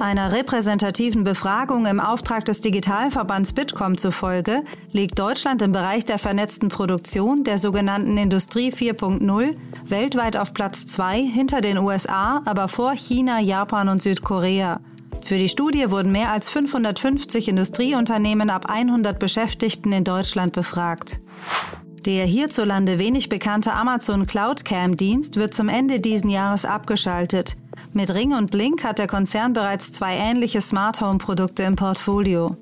Einer 0.01 0.31
repräsentativen 0.31 1.23
Befragung 1.23 1.85
im 1.85 1.99
Auftrag 1.99 2.43
des 2.45 2.61
Digitalverbands 2.61 3.53
Bitkom 3.53 3.99
zufolge 3.99 4.63
liegt 4.91 5.19
Deutschland 5.19 5.61
im 5.61 5.73
Bereich 5.73 6.05
der 6.05 6.17
vernetzten 6.17 6.69
Produktion 6.69 7.43
der 7.43 7.59
sogenannten 7.59 8.17
Industrie 8.17 8.71
4.0 8.71 9.55
weltweit 9.85 10.37
auf 10.37 10.55
Platz 10.55 10.87
2 10.87 11.21
hinter 11.21 11.61
den 11.61 11.77
USA, 11.77 12.41
aber 12.45 12.67
vor 12.67 12.93
China, 12.93 13.39
Japan 13.39 13.89
und 13.89 14.01
Südkorea. 14.01 14.79
Für 15.23 15.37
die 15.37 15.49
Studie 15.49 15.91
wurden 15.91 16.11
mehr 16.11 16.31
als 16.31 16.49
550 16.49 17.47
Industrieunternehmen 17.47 18.49
ab 18.49 18.71
100 18.71 19.19
Beschäftigten 19.19 19.91
in 19.91 20.03
Deutschland 20.03 20.53
befragt. 20.53 21.21
Der 22.05 22.25
hierzulande 22.25 22.97
wenig 22.97 23.29
bekannte 23.29 23.73
Amazon 23.73 24.25
Cloud 24.25 24.65
Cam 24.65 24.97
Dienst 24.97 25.35
wird 25.35 25.53
zum 25.53 25.69
Ende 25.69 25.99
diesen 25.99 26.31
Jahres 26.31 26.65
abgeschaltet. 26.65 27.55
Mit 27.93 28.13
Ring 28.13 28.33
und 28.33 28.51
Blink 28.51 28.83
hat 28.83 28.99
der 28.99 29.07
Konzern 29.07 29.53
bereits 29.53 29.91
zwei 29.91 30.15
ähnliche 30.15 30.61
Smart 30.61 31.01
Home 31.01 31.17
Produkte 31.17 31.63
im 31.63 31.75
Portfolio. 31.75 32.55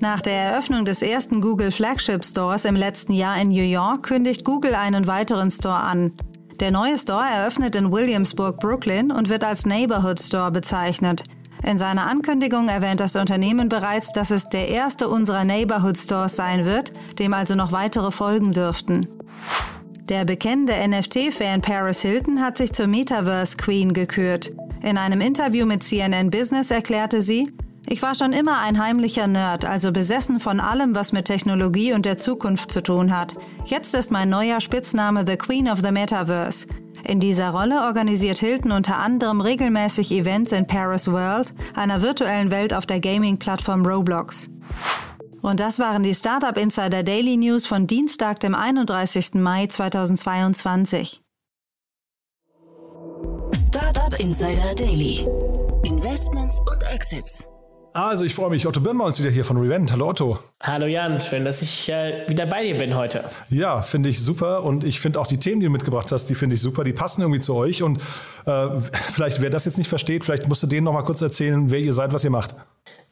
Nach 0.00 0.22
der 0.22 0.34
Eröffnung 0.34 0.84
des 0.84 1.02
ersten 1.02 1.40
Google 1.40 1.72
Flagship 1.72 2.24
Stores 2.24 2.64
im 2.64 2.76
letzten 2.76 3.12
Jahr 3.12 3.36
in 3.40 3.48
New 3.48 3.62
York 3.62 4.04
kündigt 4.04 4.44
Google 4.44 4.74
einen 4.74 5.08
weiteren 5.08 5.50
Store 5.50 5.80
an. 5.80 6.12
Der 6.60 6.70
neue 6.70 6.98
Store 6.98 7.24
eröffnet 7.24 7.74
in 7.74 7.90
Williamsburg, 7.92 8.58
Brooklyn 8.58 9.10
und 9.10 9.28
wird 9.28 9.44
als 9.44 9.66
Neighborhood 9.66 10.20
Store 10.20 10.50
bezeichnet. 10.50 11.24
In 11.64 11.78
seiner 11.78 12.06
Ankündigung 12.06 12.68
erwähnt 12.68 13.00
das 13.00 13.16
Unternehmen 13.16 13.68
bereits, 13.68 14.12
dass 14.12 14.30
es 14.30 14.48
der 14.48 14.68
erste 14.68 15.08
unserer 15.08 15.44
Neighborhood 15.44 15.98
Stores 15.98 16.36
sein 16.36 16.64
wird, 16.64 16.92
dem 17.18 17.34
also 17.34 17.54
noch 17.56 17.72
weitere 17.72 18.10
folgen 18.10 18.52
dürften. 18.52 19.06
Der 20.08 20.24
bekennende 20.24 20.72
NFT-Fan 20.72 21.60
Paris 21.60 22.00
Hilton 22.00 22.40
hat 22.40 22.56
sich 22.56 22.72
zur 22.72 22.86
Metaverse 22.86 23.58
Queen 23.58 23.92
gekürt. 23.92 24.52
In 24.82 24.96
einem 24.96 25.20
Interview 25.20 25.66
mit 25.66 25.82
CNN 25.82 26.30
Business 26.30 26.70
erklärte 26.70 27.20
sie, 27.20 27.52
ich 27.86 28.00
war 28.00 28.14
schon 28.14 28.32
immer 28.32 28.58
ein 28.60 28.82
heimlicher 28.82 29.26
Nerd, 29.26 29.66
also 29.66 29.92
besessen 29.92 30.40
von 30.40 30.60
allem, 30.60 30.94
was 30.94 31.12
mit 31.12 31.26
Technologie 31.26 31.92
und 31.92 32.06
der 32.06 32.16
Zukunft 32.16 32.70
zu 32.70 32.82
tun 32.82 33.14
hat. 33.14 33.34
Jetzt 33.66 33.94
ist 33.94 34.10
mein 34.10 34.30
neuer 34.30 34.62
Spitzname 34.62 35.24
The 35.26 35.36
Queen 35.36 35.68
of 35.68 35.80
the 35.80 35.92
Metaverse. 35.92 36.66
In 37.04 37.20
dieser 37.20 37.50
Rolle 37.50 37.82
organisiert 37.82 38.38
Hilton 38.38 38.72
unter 38.72 38.96
anderem 38.96 39.42
regelmäßig 39.42 40.10
Events 40.10 40.52
in 40.52 40.66
Paris 40.66 41.10
World, 41.12 41.52
einer 41.74 42.00
virtuellen 42.00 42.50
Welt 42.50 42.72
auf 42.72 42.86
der 42.86 43.00
Gaming-Plattform 43.00 43.84
Roblox. 43.84 44.48
Und 45.42 45.60
das 45.60 45.78
waren 45.78 46.02
die 46.02 46.14
Startup 46.14 46.56
Insider 46.56 47.02
Daily 47.02 47.36
News 47.36 47.66
von 47.66 47.86
Dienstag, 47.86 48.40
dem 48.40 48.54
31. 48.54 49.34
Mai 49.34 49.66
2022. 49.66 51.22
Startup 53.68 54.18
Insider 54.18 54.74
Daily. 54.74 55.26
Investments 55.84 56.58
und 56.60 56.82
Exits. 56.92 57.46
Also 57.94 58.24
ich 58.24 58.34
freue 58.34 58.50
mich, 58.50 58.66
Otto 58.66 58.80
Birnbaum 58.80 59.08
ist 59.08 59.18
wieder 59.18 59.30
hier 59.30 59.44
von 59.44 59.56
Revent. 59.56 59.90
Hallo 59.92 60.08
Otto. 60.08 60.38
Hallo 60.62 60.86
Jan, 60.86 61.20
schön, 61.20 61.44
dass 61.44 61.62
ich 61.62 61.88
äh, 61.88 62.28
wieder 62.28 62.46
bei 62.46 62.62
dir 62.64 62.76
bin 62.76 62.94
heute. 62.94 63.24
Ja, 63.50 63.82
finde 63.82 64.08
ich 64.08 64.22
super 64.22 64.62
und 64.62 64.84
ich 64.84 65.00
finde 65.00 65.20
auch 65.20 65.26
die 65.26 65.38
Themen, 65.38 65.60
die 65.60 65.66
du 65.66 65.72
mitgebracht 65.72 66.12
hast, 66.12 66.26
die 66.26 66.34
finde 66.34 66.54
ich 66.54 66.60
super, 66.60 66.84
die 66.84 66.92
passen 66.92 67.22
irgendwie 67.22 67.40
zu 67.40 67.54
euch 67.54 67.82
und 67.82 67.98
äh, 68.46 68.68
vielleicht, 68.92 69.40
wer 69.40 69.50
das 69.50 69.64
jetzt 69.64 69.78
nicht 69.78 69.88
versteht, 69.88 70.24
vielleicht 70.24 70.48
musst 70.48 70.62
du 70.62 70.66
denen 70.66 70.84
noch 70.84 70.92
mal 70.92 71.02
kurz 71.02 71.22
erzählen, 71.22 71.70
wer 71.70 71.80
ihr 71.80 71.92
seid, 71.92 72.12
was 72.12 72.22
ihr 72.22 72.30
macht. 72.30 72.54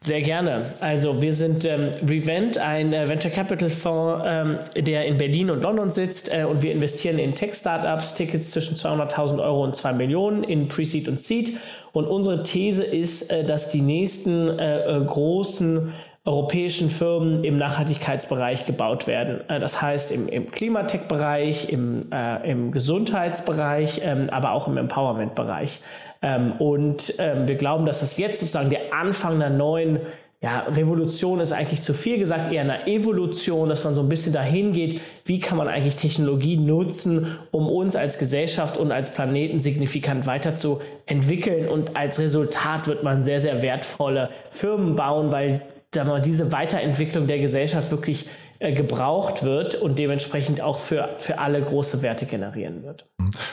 Sehr 0.02 0.22
gerne. 0.22 0.72
Also 0.80 1.20
wir 1.20 1.32
sind 1.32 1.64
ähm, 1.64 1.88
Revent, 2.06 2.58
ein 2.58 2.92
äh, 2.92 3.08
Venture 3.08 3.30
Capital 3.30 3.70
Fonds, 3.70 4.22
ähm, 4.24 4.58
der 4.76 5.06
in 5.06 5.18
Berlin 5.18 5.50
und 5.50 5.62
London 5.62 5.90
sitzt 5.90 6.32
äh, 6.32 6.44
und 6.44 6.62
wir 6.62 6.70
investieren 6.70 7.18
in 7.18 7.34
Tech-Startups, 7.34 8.14
Tickets 8.14 8.52
zwischen 8.52 8.76
200.000 8.76 9.42
Euro 9.42 9.64
und 9.64 9.74
2 9.74 9.94
Millionen 9.94 10.44
in 10.44 10.68
Pre-Seed 10.68 11.08
und 11.08 11.18
Seed. 11.18 11.56
Und 11.92 12.06
unsere 12.06 12.44
These 12.44 12.84
ist, 12.84 13.32
äh, 13.32 13.42
dass 13.42 13.68
die 13.68 13.80
nächsten 13.80 14.58
äh, 14.58 14.98
äh, 14.98 15.04
großen 15.04 15.92
europäischen 16.26 16.90
Firmen 16.90 17.44
im 17.44 17.56
Nachhaltigkeitsbereich 17.56 18.66
gebaut 18.66 19.06
werden. 19.06 19.48
Äh, 19.48 19.60
das 19.60 19.80
heißt 19.80 20.12
im, 20.12 20.28
im 20.28 20.50
Klimatech-Bereich, 20.50 21.70
im, 21.70 22.12
äh, 22.12 22.50
im 22.50 22.72
Gesundheitsbereich, 22.72 24.02
ähm, 24.04 24.28
aber 24.30 24.52
auch 24.52 24.68
im 24.68 24.76
Empowerment-Bereich. 24.76 25.80
Ähm, 26.26 26.52
und 26.58 27.14
ähm, 27.18 27.46
wir 27.46 27.54
glauben, 27.54 27.86
dass 27.86 28.00
das 28.00 28.18
jetzt 28.18 28.40
sozusagen 28.40 28.68
der 28.68 28.92
Anfang 28.92 29.34
einer 29.34 29.48
neuen 29.48 30.00
ja, 30.42 30.60
Revolution 30.62 31.40
ist 31.40 31.52
eigentlich 31.52 31.82
zu 31.82 31.94
viel 31.94 32.18
gesagt, 32.18 32.52
eher 32.52 32.62
eine 32.62 32.86
Evolution, 32.86 33.68
dass 33.68 33.84
man 33.84 33.94
so 33.94 34.02
ein 34.02 34.08
bisschen 34.08 34.32
dahin 34.32 34.72
geht, 34.72 35.00
wie 35.24 35.38
kann 35.38 35.56
man 35.56 35.68
eigentlich 35.68 35.96
Technologie 35.96 36.56
nutzen, 36.56 37.38
um 37.52 37.68
uns 37.68 37.96
als 37.96 38.18
Gesellschaft 38.18 38.76
und 38.76 38.92
als 38.92 39.14
Planeten 39.14 39.60
signifikant 39.60 40.26
weiterzuentwickeln. 40.26 41.68
Und 41.68 41.96
als 41.96 42.18
Resultat 42.18 42.86
wird 42.88 43.02
man 43.04 43.22
sehr, 43.24 43.40
sehr 43.40 43.62
wertvolle 43.62 44.30
Firmen 44.50 44.96
bauen, 44.96 45.30
weil 45.30 45.62
mal, 45.94 46.20
diese 46.20 46.52
Weiterentwicklung 46.52 47.26
der 47.26 47.38
Gesellschaft 47.38 47.90
wirklich 47.90 48.26
gebraucht 48.60 49.42
wird 49.42 49.74
und 49.74 49.98
dementsprechend 49.98 50.60
auch 50.60 50.78
für, 50.78 51.08
für 51.18 51.38
alle 51.38 51.62
große 51.62 52.02
Werte 52.02 52.26
generieren 52.26 52.82
wird. 52.82 53.06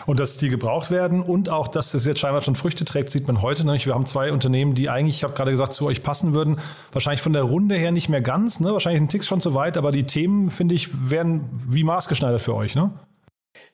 Und 0.05 0.19
dass 0.19 0.37
die 0.37 0.49
gebraucht 0.49 0.91
werden 0.91 1.21
und 1.21 1.49
auch, 1.49 1.67
dass 1.67 1.93
es 1.93 2.05
jetzt 2.05 2.19
scheinbar 2.19 2.41
schon 2.41 2.55
Früchte 2.55 2.85
trägt, 2.85 3.09
sieht 3.09 3.27
man 3.27 3.41
heute. 3.41 3.65
Nämlich 3.65 3.85
wir 3.85 3.93
haben 3.93 4.05
zwei 4.05 4.31
Unternehmen, 4.31 4.75
die 4.75 4.89
eigentlich, 4.89 5.17
ich 5.17 5.23
habe 5.23 5.33
gerade 5.33 5.51
gesagt, 5.51 5.73
zu 5.73 5.85
euch 5.85 6.03
passen 6.03 6.33
würden. 6.33 6.59
Wahrscheinlich 6.91 7.21
von 7.21 7.33
der 7.33 7.43
Runde 7.43 7.75
her 7.75 7.91
nicht 7.91 8.09
mehr 8.09 8.21
ganz, 8.21 8.59
ne? 8.59 8.71
wahrscheinlich 8.71 9.01
ein 9.01 9.09
Tick 9.09 9.25
schon 9.25 9.41
zu 9.41 9.53
weit, 9.53 9.77
aber 9.77 9.91
die 9.91 10.05
Themen, 10.05 10.49
finde 10.49 10.75
ich, 10.75 11.09
werden 11.09 11.49
wie 11.67 11.83
maßgeschneidert 11.83 12.41
für 12.41 12.55
euch. 12.55 12.75
Ne? 12.75 12.91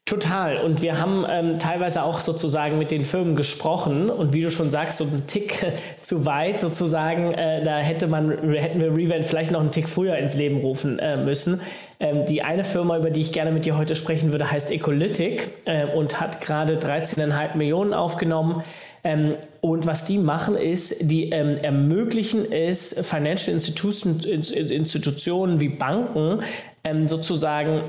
Total. 0.10 0.58
Und 0.58 0.82
wir 0.82 1.00
haben 1.00 1.24
ähm, 1.30 1.60
teilweise 1.60 2.02
auch 2.02 2.20
sozusagen 2.20 2.80
mit 2.80 2.90
den 2.90 3.06
Firmen 3.06 3.36
gesprochen 3.36 4.10
und 4.10 4.34
wie 4.34 4.42
du 4.42 4.50
schon 4.50 4.72
sagst, 4.72 4.98
so 4.98 5.04
ein 5.04 5.28
Tick 5.28 5.64
zu 6.02 6.26
weit 6.26 6.60
sozusagen, 6.60 7.32
äh, 7.32 7.64
da 7.64 7.78
hätte 7.78 8.08
man, 8.08 8.32
hätten 8.56 8.80
wir 8.80 8.92
Revent 8.92 9.26
vielleicht 9.26 9.52
noch 9.52 9.60
einen 9.60 9.70
Tick 9.70 9.88
früher 9.88 10.18
ins 10.18 10.34
Leben 10.36 10.62
rufen 10.62 10.98
äh, 10.98 11.16
müssen. 11.16 11.62
Ähm, 12.00 12.26
die 12.26 12.42
eine 12.42 12.64
Firma, 12.64 12.98
über 12.98 13.12
die 13.12 13.22
ich 13.22 13.34
gerne 13.34 13.52
mit 13.52 13.66
dir 13.66 13.78
heute 13.78 13.94
sprechen 13.94 14.32
würde, 14.32 14.50
heißt 14.50 14.72
Ecolytic 14.72 15.50
äh, 15.66 15.86
und 15.86 16.20
hat 16.20 16.42
gerade 16.42 16.80
13,5 16.80 17.56
Millionen 17.56 17.94
aufgenommen. 17.94 18.64
Ähm, 19.04 19.36
und 19.62 19.86
was 19.86 20.06
die 20.06 20.18
machen 20.18 20.56
ist, 20.56 21.12
die 21.12 21.30
ähm, 21.30 21.58
ermöglichen 21.58 22.52
es 22.52 22.96
Financial 23.08 23.54
Institution, 23.54 24.22
Institutionen 24.22 25.60
wie 25.60 25.70
Banken 25.70 26.40
ähm, 26.84 27.08
sozusagen 27.08 27.84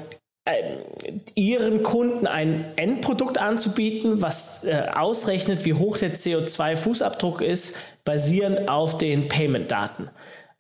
ihren 1.34 1.82
Kunden 1.82 2.26
ein 2.26 2.64
Endprodukt 2.76 3.38
anzubieten, 3.38 4.22
was 4.22 4.64
äh, 4.64 4.86
ausrechnet, 4.94 5.64
wie 5.64 5.74
hoch 5.74 5.98
der 5.98 6.14
CO2-Fußabdruck 6.14 7.40
ist, 7.42 7.76
basierend 8.04 8.68
auf 8.68 8.98
den 8.98 9.28
Payment-Daten. 9.28 10.10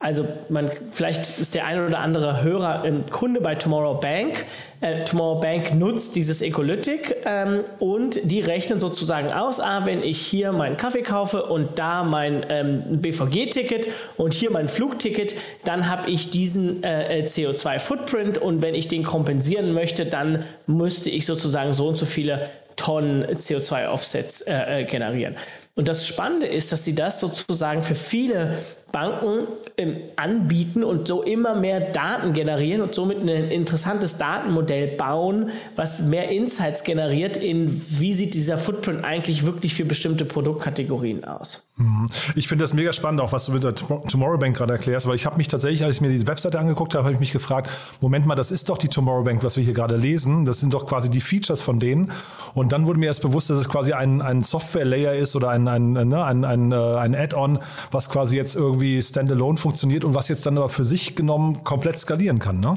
Also 0.02 0.26
man, 0.48 0.70
vielleicht 0.90 1.38
ist 1.38 1.54
der 1.54 1.66
eine 1.66 1.86
oder 1.86 1.98
andere 1.98 2.42
Hörer 2.42 2.86
ähm, 2.86 3.10
Kunde 3.10 3.42
bei 3.42 3.54
Tomorrow 3.54 4.00
Bank. 4.00 4.46
Äh, 4.80 5.04
Tomorrow 5.04 5.40
Bank 5.40 5.74
nutzt 5.74 6.16
dieses 6.16 6.40
Ecolytic 6.40 7.16
ähm, 7.26 7.60
und 7.80 8.18
die 8.24 8.40
rechnen 8.40 8.80
sozusagen 8.80 9.30
aus, 9.30 9.60
ah, 9.60 9.84
wenn 9.84 10.02
ich 10.02 10.18
hier 10.18 10.52
meinen 10.52 10.78
Kaffee 10.78 11.02
kaufe 11.02 11.44
und 11.44 11.78
da 11.78 12.02
mein 12.02 12.46
ähm, 12.48 13.02
BVG-Ticket 13.02 13.88
und 14.16 14.32
hier 14.32 14.50
mein 14.50 14.68
Flugticket, 14.68 15.34
dann 15.66 15.90
habe 15.90 16.08
ich 16.08 16.30
diesen 16.30 16.82
äh, 16.82 17.18
äh 17.18 17.26
CO2-Footprint 17.26 18.38
und 18.38 18.62
wenn 18.62 18.74
ich 18.74 18.88
den 18.88 19.02
kompensieren 19.02 19.74
möchte, 19.74 20.06
dann 20.06 20.44
müsste 20.66 21.10
ich 21.10 21.26
sozusagen 21.26 21.74
so 21.74 21.88
und 21.88 21.98
so 21.98 22.06
viele 22.06 22.48
Tonnen 22.76 23.26
CO2-Offsets 23.26 24.46
äh, 24.46 24.80
äh, 24.80 24.84
generieren. 24.84 25.36
Und 25.76 25.88
das 25.88 26.06
Spannende 26.06 26.46
ist, 26.46 26.72
dass 26.72 26.84
sie 26.84 26.94
das 26.94 27.20
sozusagen 27.20 27.82
für 27.82 27.94
viele 27.94 28.58
Banken 28.92 29.46
ähm, 29.76 29.98
anbieten 30.16 30.82
und 30.82 31.06
so 31.06 31.22
immer 31.22 31.54
mehr 31.54 31.80
Daten 31.80 32.32
generieren 32.32 32.80
und 32.80 32.94
somit 32.94 33.18
ein 33.18 33.28
interessantes 33.28 34.18
Datenmodell 34.18 34.96
bauen, 34.96 35.50
was 35.76 36.02
mehr 36.02 36.28
Insights 36.30 36.82
generiert 36.82 37.36
in, 37.36 37.80
wie 38.00 38.12
sieht 38.12 38.34
dieser 38.34 38.58
Footprint 38.58 39.04
eigentlich 39.04 39.46
wirklich 39.46 39.74
für 39.74 39.84
bestimmte 39.84 40.24
Produktkategorien 40.24 41.24
aus. 41.24 41.68
Mhm. 41.76 42.06
Ich 42.34 42.48
finde 42.48 42.64
das 42.64 42.74
mega 42.74 42.92
spannend, 42.92 43.20
auch 43.20 43.32
was 43.32 43.46
du 43.46 43.52
mit 43.52 43.62
der 43.62 43.74
Tomorrow 43.74 44.38
Bank 44.38 44.56
gerade 44.56 44.72
erklärst, 44.72 45.06
weil 45.06 45.14
ich 45.14 45.24
habe 45.24 45.36
mich 45.36 45.48
tatsächlich, 45.48 45.84
als 45.84 45.96
ich 45.96 46.00
mir 46.00 46.08
die 46.08 46.26
Webseite 46.26 46.58
angeguckt 46.58 46.94
habe, 46.94 47.04
habe 47.04 47.14
ich 47.14 47.20
mich 47.20 47.32
gefragt, 47.32 47.70
Moment 48.00 48.26
mal, 48.26 48.34
das 48.34 48.50
ist 48.50 48.68
doch 48.68 48.78
die 48.78 48.88
Tomorrow 48.88 49.22
Bank, 49.22 49.44
was 49.44 49.56
wir 49.56 49.62
hier 49.62 49.74
gerade 49.74 49.96
lesen. 49.96 50.44
Das 50.44 50.58
sind 50.58 50.74
doch 50.74 50.86
quasi 50.86 51.10
die 51.10 51.20
Features 51.20 51.62
von 51.62 51.78
denen. 51.78 52.10
Und 52.54 52.72
dann 52.72 52.88
wurde 52.88 52.98
mir 52.98 53.06
erst 53.06 53.22
bewusst, 53.22 53.50
dass 53.50 53.58
es 53.58 53.68
quasi 53.68 53.92
ein, 53.92 54.20
ein 54.20 54.42
Software-Layer 54.42 55.14
ist 55.14 55.36
oder 55.36 55.50
ein 55.50 55.59
ein, 55.68 55.96
ein, 55.96 56.08
ne, 56.08 56.24
ein, 56.24 56.44
ein, 56.44 56.72
äh, 56.72 56.76
ein 56.76 57.14
Add-on, 57.14 57.58
was 57.90 58.10
quasi 58.10 58.36
jetzt 58.36 58.56
irgendwie 58.56 59.00
standalone 59.00 59.56
funktioniert 59.56 60.04
und 60.04 60.14
was 60.14 60.28
jetzt 60.28 60.46
dann 60.46 60.56
aber 60.58 60.68
für 60.68 60.84
sich 60.84 61.14
genommen 61.16 61.64
komplett 61.64 61.98
skalieren 61.98 62.38
kann, 62.38 62.60
ne? 62.60 62.74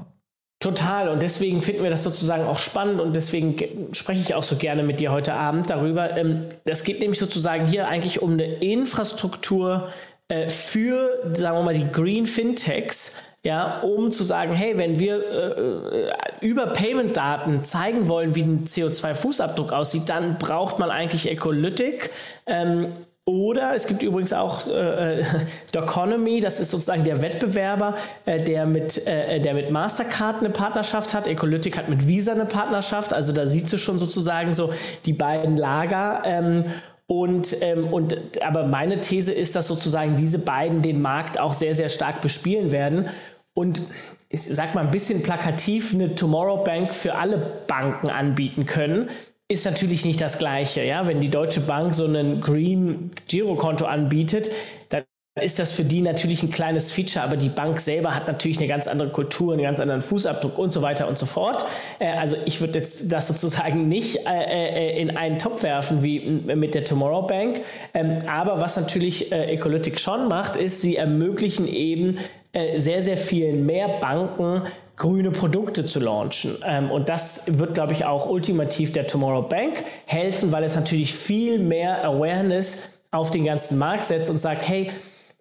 Total. 0.64 1.10
Und 1.10 1.22
deswegen 1.22 1.62
finden 1.62 1.84
wir 1.84 1.90
das 1.90 2.06
sozusagen 2.06 2.46
auch 2.46 2.58
spannend 2.58 3.02
und 3.02 3.18
deswegen 3.18 3.56
spreche 3.92 4.22
ich 4.22 4.34
auch 4.34 4.44
so 4.44 4.56
gerne 4.56 4.82
mit 4.82 5.02
dir 5.02 5.12
heute 5.12 5.34
Abend 5.34 5.70
darüber. 5.70 6.16
Ähm, 6.16 6.46
das 6.64 6.86
geht 6.86 7.02
nämlich 7.02 7.20
sozusagen 7.20 7.66
hier 7.66 7.90
eigentlich 7.90 8.22
um 8.22 8.32
eine 8.32 8.46
Infrastruktur 8.46 9.90
äh, 10.30 10.50
für, 10.50 11.10
sagen 11.34 11.58
wir 11.58 11.64
mal, 11.64 11.74
die 11.74 11.92
Green 11.92 12.26
Fintechs, 12.26 13.24
ja, 13.46 13.82
um 13.82 14.12
zu 14.12 14.24
sagen, 14.24 14.54
hey, 14.54 14.78
wenn 14.78 15.00
wir 15.00 15.16
äh, 15.16 16.08
äh 16.08 16.14
über 16.40 16.68
Payment-Daten 16.68 17.64
zeigen 17.64 18.08
wollen, 18.08 18.36
wie 18.36 18.42
ein 18.42 18.66
CO2-Fußabdruck 18.66 19.72
aussieht, 19.72 20.10
dann 20.10 20.38
braucht 20.40 20.80
man 20.80 20.92
eigentlich 20.92 21.30
Ecolytic. 21.30 22.10
Ähm, 22.46 22.88
oder 23.26 23.74
es 23.74 23.88
gibt 23.88 24.04
übrigens 24.04 24.34
auch 24.34 24.68
äh, 24.68 25.22
äh 25.22 25.26
Doconomy, 25.72 26.42
das 26.42 26.60
ist 26.60 26.72
sozusagen 26.72 27.06
der 27.06 27.22
Wettbewerber, 27.22 27.96
äh, 28.26 28.42
der, 28.42 28.66
mit, 28.66 29.08
äh, 29.08 29.40
der 29.40 29.54
mit 29.54 29.72
Mastercard 29.72 30.40
eine 30.40 30.50
Partnerschaft 30.50 31.14
hat. 31.14 31.28
Ecolytic 31.28 31.78
hat 31.78 31.88
mit 31.88 32.08
Visa 32.08 32.34
eine 32.34 32.46
Partnerschaft. 32.46 33.14
Also 33.14 33.32
da 33.32 33.48
siehst 33.48 33.72
du 33.72 33.78
schon 33.78 33.98
sozusagen 34.00 34.54
so 34.54 34.74
die 35.06 35.14
beiden 35.14 35.56
Lager. 35.56 36.24
Ähm, 36.26 36.66
und, 37.08 37.58
ähm, 37.62 37.94
und 37.94 38.18
aber 38.44 38.66
meine 38.66 39.00
These 39.00 39.32
ist, 39.32 39.56
dass 39.56 39.68
sozusagen 39.68 40.16
diese 40.16 40.40
beiden 40.40 40.82
den 40.82 41.02
Markt 41.02 41.40
auch 41.40 41.54
sehr, 41.54 41.76
sehr 41.76 41.90
stark 41.90 42.22
bespielen 42.22 42.72
werden. 42.72 43.08
Und 43.56 43.82
ich 44.30 44.42
sag 44.42 44.74
mal 44.74 44.82
ein 44.82 44.92
bisschen 44.92 45.22
plakativ 45.22 45.94
eine 45.94 46.16
Tomorrow 46.16 46.64
Bank 46.64 46.96
für 46.96 47.16
alle 47.16 47.38
Banken 47.68 48.10
anbieten 48.10 48.66
können 48.66 49.10
ist 49.54 49.66
natürlich 49.66 50.04
nicht 50.06 50.20
das 50.20 50.40
Gleiche. 50.40 50.84
Ja? 50.84 51.08
Wenn 51.08 51.20
die 51.20 51.30
Deutsche 51.30 51.62
Bank 51.62 51.94
so 51.94 52.06
einen 52.06 52.42
Green 52.42 53.12
Girokonto 53.28 53.86
anbietet, 53.86 54.50
dann 54.90 55.04
ist 55.42 55.58
das 55.58 55.72
für 55.72 55.84
die 55.84 56.02
natürlich 56.02 56.44
ein 56.44 56.52
kleines 56.52 56.92
Feature, 56.92 57.26
aber 57.26 57.38
die 57.38 57.50
Bank 57.50 57.80
selber 57.80 58.14
hat 58.14 58.28
natürlich 58.28 58.60
eine 58.60 58.68
ganz 58.68 58.88
andere 58.88 59.10
Kultur, 59.10 59.54
einen 59.54 59.64
ganz 59.64 59.80
anderen 59.80 60.04
Fußabdruck 60.04 60.60
und 60.60 60.72
so 60.72 60.84
weiter 60.84 61.08
und 61.08 61.18
so 61.18 61.26
fort. 61.26 61.66
Äh, 61.98 62.12
also 62.12 62.38
ich 62.46 62.62
würde 62.62 62.78
jetzt 62.80 63.12
das 63.12 63.30
sozusagen 63.30 63.88
nicht 63.88 64.28
äh, 64.28 64.44
äh, 64.44 65.02
in 65.02 65.18
einen 65.18 65.40
Topf 65.40 65.64
werfen 65.64 66.04
wie 66.04 66.20
mit 66.20 66.76
der 66.76 66.86
Tomorrow 66.86 67.26
Bank. 67.26 67.62
Ähm, 67.96 68.22
aber 68.28 68.62
was 68.62 68.78
natürlich 68.78 69.32
Ecolytic 69.32 70.00
schon 70.00 70.28
macht, 70.28 70.56
ist, 70.56 70.82
sie 70.82 70.98
ermöglichen 70.98 71.68
eben 71.68 72.20
sehr, 72.54 73.02
sehr 73.02 73.18
vielen 73.18 73.66
mehr 73.66 74.00
Banken 74.00 74.62
grüne 74.96 75.32
Produkte 75.32 75.86
zu 75.86 76.00
launchen. 76.00 76.56
Ähm, 76.66 76.92
und 76.92 77.10
das 77.10 77.46
wird, 77.60 77.74
glaube 77.74 77.94
ich, 77.94 78.06
auch 78.06 78.30
ultimativ 78.30 78.92
der 78.92 79.08
Tomorrow 79.08 79.42
Bank 79.42 79.84
helfen, 80.06 80.52
weil 80.52 80.64
es 80.64 80.76
natürlich 80.76 81.14
viel 81.14 81.60
mehr 81.60 82.04
Awareness 82.04 83.00
auf 83.12 83.32
den 83.32 83.46
ganzen 83.46 83.78
Markt 83.78 84.06
setzt 84.06 84.30
und 84.30 84.38
sagt, 84.38 84.68
hey, 84.68 84.92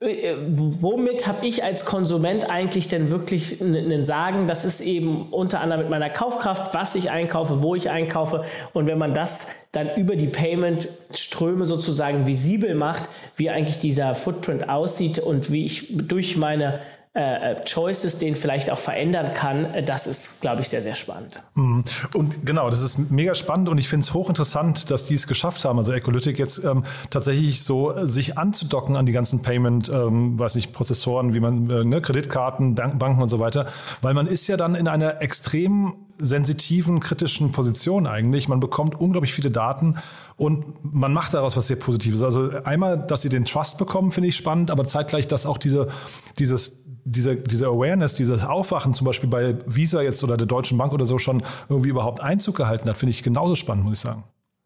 äh, 0.00 0.36
womit 0.48 1.26
habe 1.26 1.46
ich 1.46 1.62
als 1.62 1.84
Konsument 1.84 2.50
eigentlich 2.50 2.88
denn 2.88 3.10
wirklich 3.10 3.60
einen 3.60 4.04
Sagen? 4.04 4.46
Das 4.46 4.64
ist 4.64 4.80
eben 4.80 5.28
unter 5.30 5.60
anderem 5.60 5.82
mit 5.82 5.90
meiner 5.90 6.10
Kaufkraft, 6.10 6.74
was 6.74 6.94
ich 6.94 7.10
einkaufe, 7.10 7.62
wo 7.62 7.74
ich 7.74 7.90
einkaufe. 7.90 8.44
Und 8.72 8.86
wenn 8.86 8.98
man 8.98 9.12
das 9.12 9.48
dann 9.70 9.94
über 9.96 10.16
die 10.16 10.28
Payment-Ströme 10.28 11.66
sozusagen 11.66 12.26
visibel 12.26 12.74
macht, 12.74 13.04
wie 13.36 13.50
eigentlich 13.50 13.78
dieser 13.78 14.14
Footprint 14.14 14.68
aussieht 14.68 15.18
und 15.18 15.52
wie 15.52 15.66
ich 15.66 15.88
durch 15.90 16.36
meine 16.36 16.80
äh, 17.14 17.52
äh, 17.52 17.64
Choices 17.66 18.16
den 18.16 18.34
vielleicht 18.34 18.70
auch 18.70 18.78
verändern 18.78 19.34
kann, 19.34 19.66
äh, 19.66 19.82
das 19.82 20.06
ist, 20.06 20.40
glaube 20.40 20.62
ich, 20.62 20.70
sehr, 20.70 20.80
sehr 20.80 20.94
spannend. 20.94 21.42
Mhm. 21.54 21.84
Und 22.14 22.46
genau, 22.46 22.70
das 22.70 22.80
ist 22.80 23.10
mega 23.10 23.34
spannend 23.34 23.68
und 23.68 23.76
ich 23.76 23.86
finde 23.86 24.04
es 24.04 24.14
hochinteressant, 24.14 24.90
dass 24.90 25.04
die 25.04 25.16
es 25.16 25.26
geschafft 25.26 25.62
haben, 25.66 25.76
also 25.76 25.92
Ecolytic 25.92 26.38
jetzt 26.38 26.64
ähm, 26.64 26.84
tatsächlich 27.10 27.64
so 27.64 28.06
sich 28.06 28.38
anzudocken 28.38 28.96
an 28.96 29.04
die 29.04 29.12
ganzen 29.12 29.42
Payment, 29.42 29.90
ähm, 29.90 30.38
weiß 30.38 30.54
nicht, 30.54 30.72
Prozessoren, 30.72 31.34
wie 31.34 31.40
man, 31.40 31.68
äh, 31.68 31.84
ne, 31.84 32.00
Kreditkarten, 32.00 32.76
Bank, 32.76 32.98
Banken 32.98 33.20
und 33.20 33.28
so 33.28 33.38
weiter, 33.38 33.66
weil 34.00 34.14
man 34.14 34.26
ist 34.26 34.46
ja 34.48 34.56
dann 34.56 34.74
in 34.74 34.88
einer 34.88 35.20
extrem 35.20 35.96
sensitiven, 36.18 37.00
kritischen 37.00 37.52
Position 37.52 38.06
eigentlich. 38.06 38.48
Man 38.48 38.60
bekommt 38.60 38.94
unglaublich 38.94 39.34
viele 39.34 39.50
Daten 39.50 39.96
und 40.36 40.64
man 40.94 41.12
macht 41.12 41.34
daraus 41.34 41.56
was 41.56 41.66
sehr 41.66 41.76
Positives. 41.76 42.22
Also 42.22 42.50
einmal, 42.64 42.96
dass 42.96 43.22
sie 43.22 43.28
den 43.28 43.44
Trust 43.44 43.76
bekommen, 43.76 44.12
finde 44.12 44.28
ich 44.28 44.36
spannend, 44.36 44.70
aber 44.70 44.86
zeitgleich, 44.86 45.26
dass 45.26 45.46
auch 45.46 45.58
diese, 45.58 45.88
dieses 46.38 46.81
diese, 47.04 47.36
diese 47.36 47.66
Awareness, 47.66 48.14
dieses 48.14 48.44
Aufwachen 48.44 48.94
zum 48.94 49.06
Beispiel 49.06 49.28
bei 49.28 49.56
Visa 49.66 50.02
jetzt 50.02 50.22
oder 50.22 50.36
der 50.36 50.46
Deutschen 50.46 50.78
Bank 50.78 50.92
oder 50.92 51.06
so 51.06 51.18
schon 51.18 51.42
irgendwie 51.68 51.90
überhaupt 51.90 52.20
Einzug 52.20 52.56
gehalten 52.56 52.88
hat, 52.88 52.96
finde 52.96 53.10
ich 53.10 53.22
genauso 53.22 53.54
spannend, 53.56 53.84
muss 53.84 53.98
ich 53.98 54.00
sagen. 54.00 54.24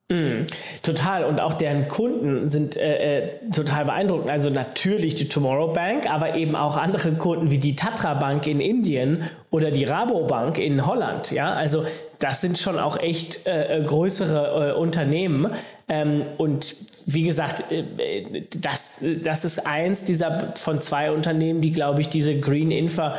Mm, 0.09 0.45
total. 0.85 1.25
Und 1.25 1.41
auch 1.41 1.55
deren 1.55 1.89
Kunden 1.89 2.47
sind 2.47 2.77
äh, 2.77 3.19
äh, 3.19 3.51
total 3.51 3.87
beeindruckend. 3.87 4.31
Also 4.31 4.51
natürlich 4.51 5.17
die 5.17 5.29
Tomorrow 5.29 5.73
Bank, 5.73 6.09
aber 6.09 6.37
eben 6.37 6.55
auch 6.55 6.77
andere 6.77 7.13
Kunden 7.13 7.51
wie 7.51 7.59
die 7.59 7.75
Tatra 7.75 8.15
Bank 8.15 8.47
in 8.47 8.61
Indien 8.61 9.25
oder 9.51 9.73
die 9.73 9.85
Rabobank 9.85 10.59
in 10.59 10.87
Holland. 10.87 11.33
Ja, 11.33 11.53
also 11.55 11.85
das 12.21 12.41
sind 12.41 12.57
schon 12.57 12.79
auch 12.79 13.01
echt 13.01 13.49
äh, 13.49 13.79
äh 13.79 13.83
größere 13.83 14.75
äh, 14.75 14.79
Unternehmen. 14.79 15.49
Ähm, 15.89 16.23
und 16.39 16.77
wie 17.07 17.25
gesagt, 17.25 17.65
äh, 17.73 18.45
das, 18.61 19.05
das 19.25 19.45
ist 19.45 19.67
eins 19.67 20.05
dieser 20.05 20.53
von 20.55 20.81
zwei 20.81 21.11
Unternehmen, 21.11 21.63
die, 21.63 21.73
glaube 21.73 22.01
ich, 22.01 22.09
diese 22.09 22.39
Green 22.39 22.71
Infra 22.71 23.17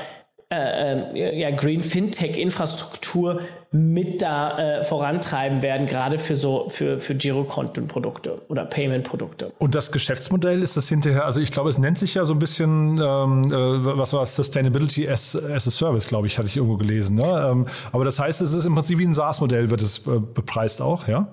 äh, 0.50 1.40
ja, 1.40 1.52
Green 1.52 1.82
Fintech-Infrastruktur 1.82 3.42
mit 3.72 4.22
da 4.22 4.80
äh, 4.80 4.84
vorantreiben 4.84 5.62
werden, 5.62 5.88
gerade 5.88 6.18
für 6.18 6.36
so 6.36 6.70
für, 6.70 7.00
für 7.00 7.16
Girokontenprodukte 7.16 8.42
oder 8.48 8.64
Payment-Produkte. 8.66 9.52
Und 9.60 9.76
das 9.76 9.92
Geschäftsmodell 9.92 10.64
ist 10.64 10.78
das 10.78 10.88
hinterher, 10.88 11.26
also 11.26 11.42
ich 11.42 11.52
glaube, 11.52 11.70
es 11.70 11.78
nennt 11.78 12.00
sich 12.00 12.14
ja 12.14 12.24
so 12.24 12.34
ein 12.34 12.40
bisschen, 12.40 12.98
ähm, 12.98 13.46
äh, 13.52 13.98
was 13.98 14.14
war 14.14 14.22
es, 14.22 14.36
Sustainability 14.36 15.08
as, 15.08 15.36
as 15.36 15.68
a 15.68 15.72
Service, 15.72 16.08
glaube 16.08 16.28
ich, 16.28 16.38
hatte 16.38 16.48
ich 16.48 16.56
irgendwo 16.56 16.78
gelesen. 16.78 17.18
Ne? 17.18 17.50
Ähm, 17.52 17.66
aber 17.92 18.06
das 18.06 18.20
heißt, 18.20 18.42
es 18.42 18.54
ist 18.54 18.66
im 18.66 18.74
Prinzip 18.74 19.00
wie 19.00 19.06
ein 19.06 19.14
SaaS-Modell, 19.14 19.70
wird 19.70 19.82
es 19.82 20.00
äh, 20.08 20.20
bepreist 20.20 20.82
auch, 20.82 21.08
ja? 21.08 21.28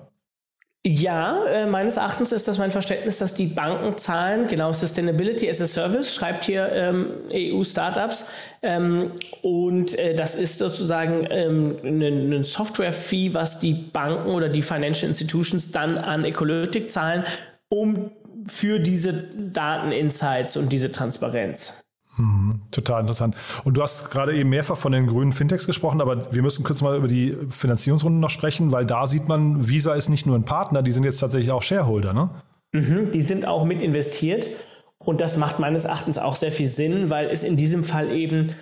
Ja, 0.87 1.43
äh, 1.45 1.65
meines 1.65 1.97
Erachtens 1.97 2.31
ist 2.31 2.47
das 2.47 2.59
mein 2.59 2.69
Verständnis, 2.69 3.17
dass 3.17 3.33
die 3.33 3.47
Banken 3.47 3.97
zahlen, 3.97 4.47
genau 4.47 4.71
Sustainability 4.71 5.49
as 5.49 5.59
a 5.59 5.65
Service, 5.65 6.13
schreibt 6.13 6.45
hier 6.45 6.71
ähm, 6.71 7.07
EU-Startups. 7.31 8.27
Ähm, 8.61 9.09
und 9.41 9.97
äh, 9.97 10.13
das 10.13 10.35
ist 10.35 10.59
sozusagen 10.59 11.25
ähm, 11.31 11.77
ein 11.83 12.43
Software-Fee, 12.43 13.33
was 13.33 13.57
die 13.57 13.73
Banken 13.73 14.29
oder 14.29 14.47
die 14.47 14.61
Financial 14.61 15.09
Institutions 15.09 15.71
dann 15.71 15.97
an 15.97 16.23
Ecolytic 16.23 16.91
zahlen, 16.91 17.23
um 17.67 18.11
für 18.45 18.77
diese 18.77 19.11
Daten-Insights 19.11 20.55
und 20.55 20.71
diese 20.71 20.91
Transparenz. 20.91 21.84
Hm, 22.17 22.61
total 22.71 23.01
interessant. 23.01 23.35
Und 23.65 23.75
du 23.75 23.81
hast 23.81 24.09
gerade 24.09 24.35
eben 24.35 24.49
mehrfach 24.49 24.77
von 24.77 24.91
den 24.91 25.07
grünen 25.07 25.33
Fintechs 25.33 25.67
gesprochen, 25.67 25.99
aber 25.99 26.33
wir 26.33 26.41
müssen 26.41 26.63
kurz 26.63 26.81
mal 26.81 26.97
über 26.97 27.07
die 27.07 27.35
Finanzierungsrunden 27.49 28.21
noch 28.21 28.29
sprechen, 28.29 28.71
weil 28.71 28.85
da 28.85 29.05
sieht 29.05 29.27
man, 29.27 29.67
Visa 29.67 29.93
ist 29.95 30.09
nicht 30.09 30.25
nur 30.25 30.37
ein 30.37 30.45
Partner, 30.45 30.81
die 30.81 30.91
sind 30.91 31.03
jetzt 31.03 31.19
tatsächlich 31.19 31.51
auch 31.51 31.61
Shareholder, 31.61 32.13
ne? 32.13 32.29
Mhm, 32.71 33.11
die 33.11 33.21
sind 33.21 33.45
auch 33.45 33.65
mit 33.65 33.81
investiert 33.81 34.49
und 34.97 35.19
das 35.19 35.37
macht 35.37 35.59
meines 35.59 35.85
Erachtens 35.85 36.17
auch 36.17 36.35
sehr 36.35 36.51
viel 36.51 36.67
Sinn, 36.67 37.09
weil 37.09 37.27
es 37.27 37.43
in 37.43 37.57
diesem 37.57 37.83
Fall 37.83 38.11
eben 38.11 38.55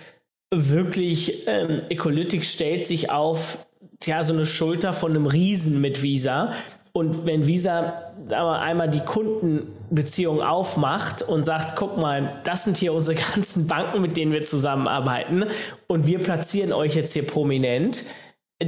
wirklich 0.52 1.46
ähm, 1.46 1.82
Ecolytic 1.88 2.44
stellt 2.44 2.86
sich 2.86 3.10
auf 3.10 3.66
ja, 4.02 4.22
so 4.22 4.34
eine 4.34 4.46
Schulter 4.46 4.92
von 4.92 5.10
einem 5.10 5.26
Riesen 5.26 5.80
mit 5.80 6.02
Visa. 6.02 6.52
Und 6.92 7.24
wenn 7.26 7.46
Visa 7.46 8.12
einmal 8.30 8.88
die 8.88 9.00
Kundenbeziehung 9.88 10.42
aufmacht 10.42 11.22
und 11.22 11.44
sagt, 11.44 11.76
guck 11.76 11.96
mal, 11.98 12.40
das 12.44 12.64
sind 12.64 12.76
hier 12.76 12.92
unsere 12.92 13.20
ganzen 13.34 13.66
Banken, 13.66 14.00
mit 14.00 14.16
denen 14.16 14.32
wir 14.32 14.42
zusammenarbeiten 14.42 15.44
und 15.86 16.06
wir 16.06 16.18
platzieren 16.18 16.72
euch 16.72 16.94
jetzt 16.94 17.12
hier 17.12 17.26
prominent, 17.26 18.04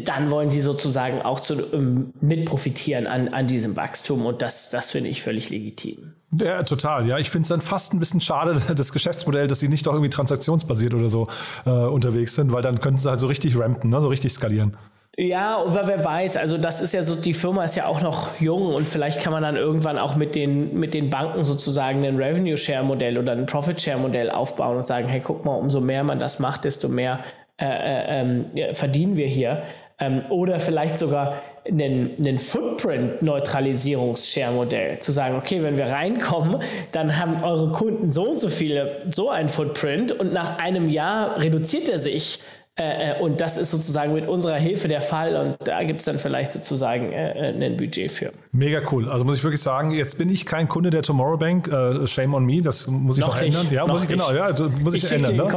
dann 0.05 0.31
wollen 0.31 0.51
die 0.51 0.61
sozusagen 0.61 1.23
auch 1.23 1.41
zu, 1.41 1.55
ähm, 1.73 2.13
mit 2.21 2.45
profitieren 2.45 3.07
an, 3.07 3.29
an 3.29 3.47
diesem 3.47 3.77
Wachstum 3.77 4.27
und 4.27 4.43
das, 4.43 4.71
das 4.71 4.91
finde 4.91 5.11
ich 5.11 5.23
völlig 5.23 5.51
legitim. 5.51 6.15
Ja, 6.33 6.63
total. 6.65 7.07
Ja, 7.07 7.19
ich 7.19 7.31
finde 7.31 7.43
es 7.43 7.49
dann 7.49 7.61
fast 7.61 7.95
ein 7.95 8.01
bisschen 8.01 8.21
schade, 8.21 8.61
das 8.75 8.93
Geschäftsmodell, 8.93 9.47
dass 9.47 9.61
sie 9.61 9.69
nicht 9.69 9.87
doch 9.87 9.93
irgendwie 9.93 10.11
transaktionsbasiert 10.11 10.93
oder 10.93 11.09
so 11.09 11.29
äh, 11.65 11.71
unterwegs 11.71 12.35
sind, 12.35 12.53
weil 12.53 12.63
dann 12.63 12.81
könnten 12.81 12.99
sie 12.99 13.09
halt 13.09 13.21
so 13.21 13.27
richtig 13.27 13.59
rampen, 13.59 13.91
ne? 13.91 14.01
so 14.01 14.09
richtig 14.09 14.33
skalieren. 14.33 14.77
Ja, 15.19 15.57
aber 15.57 15.87
wer 15.87 16.05
weiß, 16.05 16.37
also 16.37 16.59
das 16.59 16.83
ist 16.83 16.93
ja 16.93 17.01
so, 17.01 17.17
die 17.17 17.33
Firma 17.33 17.65
ist 17.65 17.75
ja 17.75 17.87
auch 17.87 18.03
noch 18.03 18.39
jung 18.39 18.75
und 18.75 18.87
vielleicht 18.87 19.23
kann 19.23 19.33
man 19.33 19.43
dann 19.43 19.57
irgendwann 19.57 19.99
auch 19.99 20.15
mit 20.15 20.35
den, 20.35 20.79
mit 20.79 20.93
den 20.93 21.09
Banken 21.09 21.43
sozusagen 21.43 22.05
ein 22.05 22.17
Revenue 22.17 22.59
Share 22.59 22.85
Modell 22.85 23.17
oder 23.17 23.33
ein 23.33 23.47
Profit 23.47 23.81
Share 23.81 23.99
Modell 23.99 24.31
aufbauen 24.31 24.77
und 24.77 24.87
sagen, 24.87 25.09
hey, 25.09 25.23
guck 25.25 25.47
mal, 25.47 25.55
umso 25.55 25.81
mehr 25.81 26.05
man 26.05 26.19
das 26.19 26.39
macht, 26.39 26.65
desto 26.65 26.91
mehr 26.91 27.21
äh, 27.59 28.21
äh, 28.21 28.61
äh, 28.61 28.75
verdienen 28.75 29.17
wir 29.17 29.27
hier. 29.27 29.63
Ähm, 29.99 30.21
oder 30.29 30.61
vielleicht 30.61 30.99
sogar 30.99 31.37
einen, 31.67 32.11
einen 32.19 32.39
Footprint-Neutralisierungs-Share-Modell. 32.39 34.99
Zu 34.99 35.13
sagen, 35.13 35.37
okay, 35.37 35.63
wenn 35.63 35.79
wir 35.79 35.87
reinkommen, 35.87 36.59
dann 36.93 37.19
haben 37.19 37.43
eure 37.43 37.73
Kunden 37.73 38.13
so 38.13 38.29
und 38.29 38.39
so 38.39 38.51
viele, 38.51 38.99
so 39.11 39.31
ein 39.31 39.49
Footprint 39.49 40.13
und 40.13 40.35
nach 40.35 40.59
einem 40.59 40.91
Jahr 40.91 41.41
reduziert 41.41 41.89
er 41.89 41.99
sich 41.99 42.41
Äh, 42.79 43.13
äh, 43.13 43.21
und 43.21 43.41
das 43.41 43.57
ist 43.57 43.71
sozusagen 43.71 44.13
mit 44.13 44.29
unserer 44.29 44.57
Hilfe 44.57 44.87
der 44.87 45.01
Fall 45.01 45.35
und 45.37 45.67
da 45.67 45.83
gibt 45.83 46.01
es 46.01 46.05
dann 46.05 46.19
vielleicht 46.19 46.53
sozusagen 46.53 47.11
äh, 47.11 47.51
äh, 47.51 47.65
ein 47.65 47.77
Budget 47.79 48.11
für. 48.11 48.33
Mega 48.53 48.83
cool. 48.93 49.09
Also 49.09 49.25
muss 49.25 49.37
ich 49.37 49.45
wirklich 49.45 49.63
sagen, 49.63 49.93
jetzt 49.93 50.19
bin 50.19 50.29
ich 50.29 50.45
kein 50.45 50.69
Kunde 50.69 50.91
der 50.91 51.01
Tomorrow 51.01 51.39
Bank. 51.39 51.69
Äh, 51.69 52.07
shame 52.07 52.35
on 52.35 52.45
me, 52.45 52.61
das 52.61 52.87
muss 52.87 53.17
ich 53.17 53.23
noch, 53.23 53.35
noch 53.35 53.43
ändern. 53.43 53.67
Ja, 53.71 53.87
noch 53.87 53.95
muss 53.95 54.03
ich, 54.03 54.09
genau, 54.11 54.31
ja, 54.31 54.51
muss 54.83 54.93
ich, 54.93 55.05
ich 55.05 55.13
ändern. 55.13 55.37
Ne? 55.37 55.49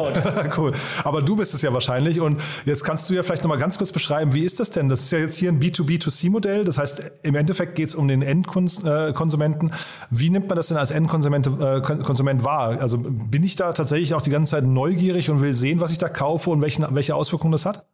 cool. 0.57 0.71
Aber 1.03 1.21
du 1.21 1.35
bist 1.35 1.53
es 1.53 1.61
ja 1.61 1.73
wahrscheinlich 1.73 2.21
und 2.21 2.39
jetzt 2.65 2.85
kannst 2.85 3.09
du 3.09 3.13
ja 3.13 3.21
vielleicht 3.21 3.43
nochmal 3.43 3.57
ganz 3.57 3.77
kurz 3.77 3.91
beschreiben, 3.91 4.33
wie 4.33 4.45
ist 4.45 4.61
das 4.61 4.69
denn? 4.69 4.87
Das 4.87 5.01
ist 5.01 5.11
ja 5.11 5.19
jetzt 5.19 5.35
hier 5.35 5.51
ein 5.51 5.59
B2B2C-Modell. 5.59 6.63
Das 6.63 6.77
heißt, 6.77 7.03
im 7.23 7.35
Endeffekt 7.35 7.75
geht 7.75 7.89
es 7.89 7.95
um 7.95 8.07
den 8.07 8.21
Endkonsumenten. 8.21 9.73
Wie 10.09 10.29
nimmt 10.29 10.47
man 10.47 10.55
das 10.55 10.69
denn 10.69 10.77
als 10.77 10.91
Endkonsument 10.91 11.47
äh, 11.47 12.43
wahr? 12.45 12.77
Also 12.79 12.97
bin 12.97 13.43
ich 13.43 13.57
da 13.57 13.73
tatsächlich 13.73 14.13
auch 14.13 14.21
die 14.21 14.29
ganze 14.29 14.51
Zeit 14.51 14.63
neugierig 14.63 15.29
und 15.29 15.41
will 15.41 15.51
sehen, 15.51 15.81
was 15.81 15.91
ich 15.91 15.97
da 15.97 16.07
kaufe 16.07 16.49
und 16.49 16.61
welchen, 16.61 16.85
welche 16.95 17.08
welche 17.09 17.15
Auswirkungen 17.15 17.51
das 17.51 17.65
hat? 17.65 17.85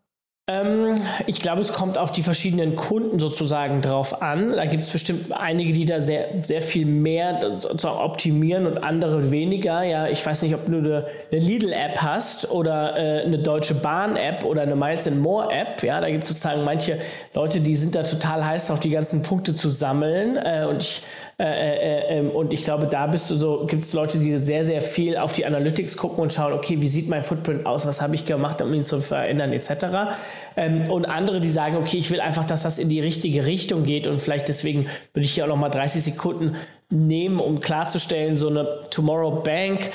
Ähm, 0.48 1.02
ich 1.26 1.40
glaube, 1.40 1.62
es 1.62 1.74
kommt 1.74 1.98
auf 1.98 2.12
die 2.12 2.22
verschiedenen 2.22 2.76
Kunden 2.76 3.18
sozusagen 3.18 3.82
drauf 3.82 4.22
an. 4.22 4.52
Da 4.52 4.66
gibt 4.66 4.84
es 4.84 4.92
bestimmt 4.92 5.32
einige, 5.32 5.74
die 5.74 5.86
da 5.86 6.02
sehr, 6.02 6.44
sehr 6.44 6.62
viel 6.62 6.86
mehr 6.86 7.40
optimieren 7.84 8.68
und 8.68 8.78
andere 8.78 9.32
weniger. 9.32 9.82
Ja, 9.84 10.08
ich 10.08 10.24
weiß 10.24 10.44
nicht, 10.44 10.54
ob 10.54 10.68
du 10.68 10.78
eine, 10.78 11.08
eine 11.32 11.42
Lidl-App 11.42 11.98
hast 11.98 12.52
oder 12.52 12.96
äh, 12.96 13.24
eine 13.24 13.40
Deutsche 13.40 13.74
Bahn-App 13.74 14.44
oder 14.44 14.62
eine 14.62 14.76
Miles 14.76 15.08
and 15.08 15.20
More-App. 15.20 15.82
Ja, 15.82 16.00
da 16.00 16.12
gibt 16.12 16.26
es 16.26 16.30
sozusagen 16.30 16.64
manche 16.64 17.00
Leute, 17.34 17.60
die 17.60 17.76
sind 17.76 17.96
da 17.96 18.04
total 18.04 18.46
heiß 18.46 18.68
drauf, 18.68 18.80
die 18.80 18.92
ganzen 18.92 19.24
Punkte 19.24 19.56
zu 19.56 19.70
sammeln. 19.70 20.38
Äh, 20.38 20.68
und 20.70 20.84
ich 20.84 21.02
äh, 21.38 21.44
äh, 21.44 22.18
ähm, 22.20 22.32
und 22.32 22.54
ich 22.54 22.64
glaube, 22.64 22.88
da 22.88 23.08
bist 23.08 23.30
du 23.30 23.36
so, 23.36 23.66
gibt 23.66 23.84
es 23.84 23.94
Leute, 23.94 24.20
die 24.20 24.38
sehr, 24.38 24.64
sehr 24.64 24.82
viel 24.82 25.18
auf 25.18 25.34
die 25.34 25.46
Analytics 25.46 25.98
gucken 25.98 26.20
und 26.20 26.32
schauen, 26.32 26.54
okay, 26.54 26.80
wie 26.80 26.88
sieht 26.88 27.10
mein 27.10 27.24
Footprint 27.24 27.66
aus, 27.66 27.86
was 27.86 28.02
habe 28.02 28.16
ich 28.16 28.26
gemacht, 28.26 28.62
um 28.62 28.74
ihn 28.74 28.86
zu 28.86 29.02
verändern, 29.02 29.52
etc. 29.52 30.16
Ähm, 30.56 30.90
und 30.90 31.04
andere, 31.04 31.42
die 31.42 31.50
sagen, 31.50 31.76
okay, 31.76 31.98
ich 31.98 32.10
will 32.10 32.22
einfach, 32.22 32.46
dass 32.46 32.64
das 32.64 32.80
in 32.80 32.88
die 32.88 33.02
richtige 33.02 33.46
Richtung 33.46 33.84
geht 33.84 34.08
und 34.08 34.22
vielleicht 34.22 34.48
deswegen 34.48 34.88
würde 35.14 35.26
ich 35.26 35.34
hier 35.34 35.44
auch 35.44 35.50
noch 35.50 35.58
mal 35.58 35.70
30 35.70 36.04
Sekunden 36.04 36.56
nehmen, 36.90 37.40
um 37.40 37.60
klarzustellen, 37.60 38.38
so 38.38 38.48
eine 38.48 38.68
Tomorrow 38.90 39.42
Bank 39.44 39.92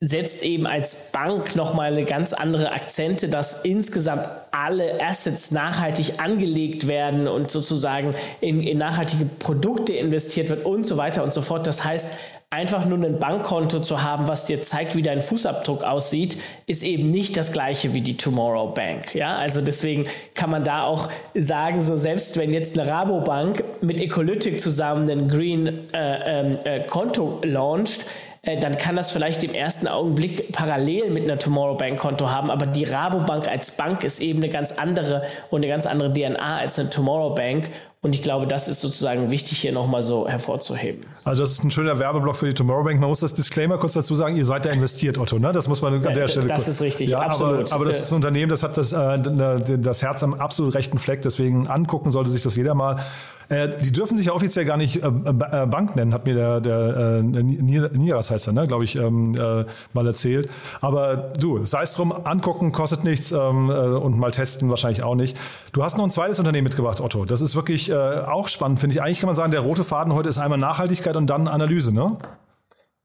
setzt 0.00 0.44
eben 0.44 0.66
als 0.66 1.10
Bank 1.10 1.56
nochmal 1.56 1.92
eine 1.92 2.04
ganz 2.04 2.32
andere 2.32 2.70
Akzente, 2.70 3.28
dass 3.28 3.64
insgesamt 3.64 4.28
alle 4.52 5.02
Assets 5.02 5.50
nachhaltig 5.50 6.20
angelegt 6.20 6.86
werden 6.86 7.26
und 7.26 7.50
sozusagen 7.50 8.14
in, 8.40 8.62
in, 8.62 8.78
nachhaltige 8.78 9.24
Produkte 9.24 9.94
investiert 9.94 10.50
wird 10.50 10.64
und 10.64 10.86
so 10.86 10.96
weiter 10.96 11.24
und 11.24 11.34
so 11.34 11.42
fort. 11.42 11.66
Das 11.66 11.84
heißt, 11.84 12.12
einfach 12.50 12.86
nur 12.86 12.98
ein 13.04 13.18
Bankkonto 13.18 13.80
zu 13.80 14.02
haben, 14.02 14.26
was 14.26 14.46
dir 14.46 14.62
zeigt, 14.62 14.96
wie 14.96 15.02
dein 15.02 15.20
Fußabdruck 15.20 15.82
aussieht, 15.82 16.38
ist 16.66 16.82
eben 16.82 17.10
nicht 17.10 17.36
das 17.36 17.52
gleiche 17.52 17.92
wie 17.92 18.00
die 18.00 18.16
Tomorrow 18.16 18.72
Bank. 18.72 19.14
Ja, 19.14 19.36
also 19.36 19.60
deswegen 19.60 20.06
kann 20.34 20.48
man 20.48 20.64
da 20.64 20.84
auch 20.84 21.10
sagen, 21.34 21.82
so 21.82 21.96
selbst 21.96 22.38
wenn 22.38 22.52
jetzt 22.52 22.78
eine 22.78 22.88
Rabobank 22.88 23.64
mit 23.82 24.00
Ecolytic 24.00 24.60
zusammen 24.60 25.10
ein 25.10 25.28
Green 25.28 25.92
äh, 25.92 26.40
ähm, 26.40 26.58
äh, 26.64 26.80
Konto 26.86 27.40
launcht, 27.44 28.06
äh, 28.42 28.58
dann 28.60 28.78
kann 28.78 28.96
das 28.96 29.12
vielleicht 29.12 29.44
im 29.44 29.54
ersten 29.54 29.88
Augenblick 29.88 30.52
parallel 30.52 31.10
mit 31.10 31.24
einer 31.24 31.38
Tomorrow 31.38 31.76
Bank 31.76 31.98
Konto 31.98 32.30
haben, 32.30 32.50
aber 32.50 32.66
die 32.66 32.84
Rabobank 32.84 33.48
als 33.48 33.72
Bank 33.76 34.04
ist 34.04 34.20
eben 34.20 34.42
eine 34.42 34.50
ganz 34.50 34.72
andere 34.72 35.22
und 35.50 35.60
eine 35.60 35.68
ganz 35.68 35.86
andere 35.86 36.12
DNA 36.12 36.58
als 36.58 36.78
eine 36.78 36.90
Tomorrow 36.90 37.34
Bank 37.34 37.70
und 38.00 38.14
ich 38.14 38.22
glaube, 38.22 38.46
das 38.46 38.68
ist 38.68 38.80
sozusagen 38.80 39.32
wichtig 39.32 39.58
hier 39.58 39.72
nochmal 39.72 40.04
so 40.04 40.28
hervorzuheben. 40.28 41.04
Also 41.24 41.42
das 41.42 41.52
ist 41.52 41.64
ein 41.64 41.72
schöner 41.72 41.98
Werbeblock 41.98 42.36
für 42.36 42.46
die 42.46 42.54
Tomorrow 42.54 42.84
Bank. 42.84 43.00
Man 43.00 43.08
muss 43.08 43.20
das 43.20 43.34
Disclaimer 43.34 43.76
kurz 43.76 43.94
dazu 43.94 44.14
sagen, 44.14 44.36
ihr 44.36 44.44
seid 44.44 44.66
da 44.66 44.70
investiert, 44.70 45.18
Otto. 45.18 45.40
Ne? 45.40 45.50
Das 45.50 45.66
muss 45.66 45.82
man 45.82 45.94
an 45.94 46.14
der 46.14 46.28
Stelle 46.28 46.46
Das 46.46 46.58
kurz. 46.58 46.68
ist 46.68 46.80
richtig, 46.80 47.10
ja, 47.10 47.20
absolut. 47.20 47.72
Aber, 47.72 47.74
aber, 47.74 47.84
das 47.86 47.98
ist 47.98 48.12
ein 48.12 48.16
Unternehmen, 48.16 48.50
das 48.50 48.62
hat 48.62 48.76
das, 48.76 48.92
äh, 48.92 49.78
das 49.78 50.02
Herz 50.02 50.22
am 50.22 50.34
absolut 50.34 50.76
rechten 50.76 50.98
Fleck. 50.98 51.22
Deswegen 51.22 51.66
angucken 51.66 52.12
sollte 52.12 52.30
sich 52.30 52.44
das 52.44 52.54
jeder 52.54 52.74
mal. 52.74 53.00
Äh, 53.48 53.68
die 53.68 53.92
dürfen 53.92 54.16
sich 54.16 54.26
ja 54.26 54.32
offiziell 54.32 54.64
gar 54.64 54.76
nicht 54.76 54.96
äh, 54.96 55.06
äh, 55.06 55.66
Bank 55.66 55.96
nennen, 55.96 56.12
hat 56.12 56.26
mir 56.26 56.34
der, 56.34 56.60
der 56.60 57.18
äh, 57.18 57.22
Nieras 57.22 58.30
heißt 58.30 58.48
er, 58.48 58.52
ne, 58.52 58.66
glaube 58.66 58.84
ich, 58.84 58.96
ähm, 58.96 59.34
äh, 59.34 59.64
mal 59.94 60.06
erzählt. 60.06 60.50
Aber 60.80 61.16
du, 61.16 61.64
sei 61.64 61.82
es 61.82 61.94
drum, 61.94 62.12
angucken 62.12 62.72
kostet 62.72 63.04
nichts 63.04 63.32
ähm, 63.32 63.70
äh, 63.70 63.72
und 63.72 64.18
mal 64.18 64.30
testen 64.30 64.68
wahrscheinlich 64.68 65.02
auch 65.02 65.14
nicht. 65.14 65.38
Du 65.72 65.82
hast 65.82 65.96
noch 65.96 66.04
ein 66.04 66.10
zweites 66.10 66.38
Unternehmen 66.38 66.64
mitgebracht, 66.64 67.00
Otto. 67.00 67.24
Das 67.24 67.40
ist 67.40 67.56
wirklich 67.56 67.92
auch 67.94 68.48
spannend, 68.48 68.80
finde 68.80 68.94
ich. 68.94 69.02
Eigentlich 69.02 69.20
kann 69.20 69.28
man 69.28 69.36
sagen, 69.36 69.50
der 69.50 69.60
rote 69.60 69.84
Faden 69.84 70.14
heute 70.14 70.28
ist 70.28 70.38
einmal 70.38 70.58
Nachhaltigkeit 70.58 71.16
und 71.16 71.28
dann 71.28 71.48
Analyse, 71.48 71.94
ne? 71.94 72.16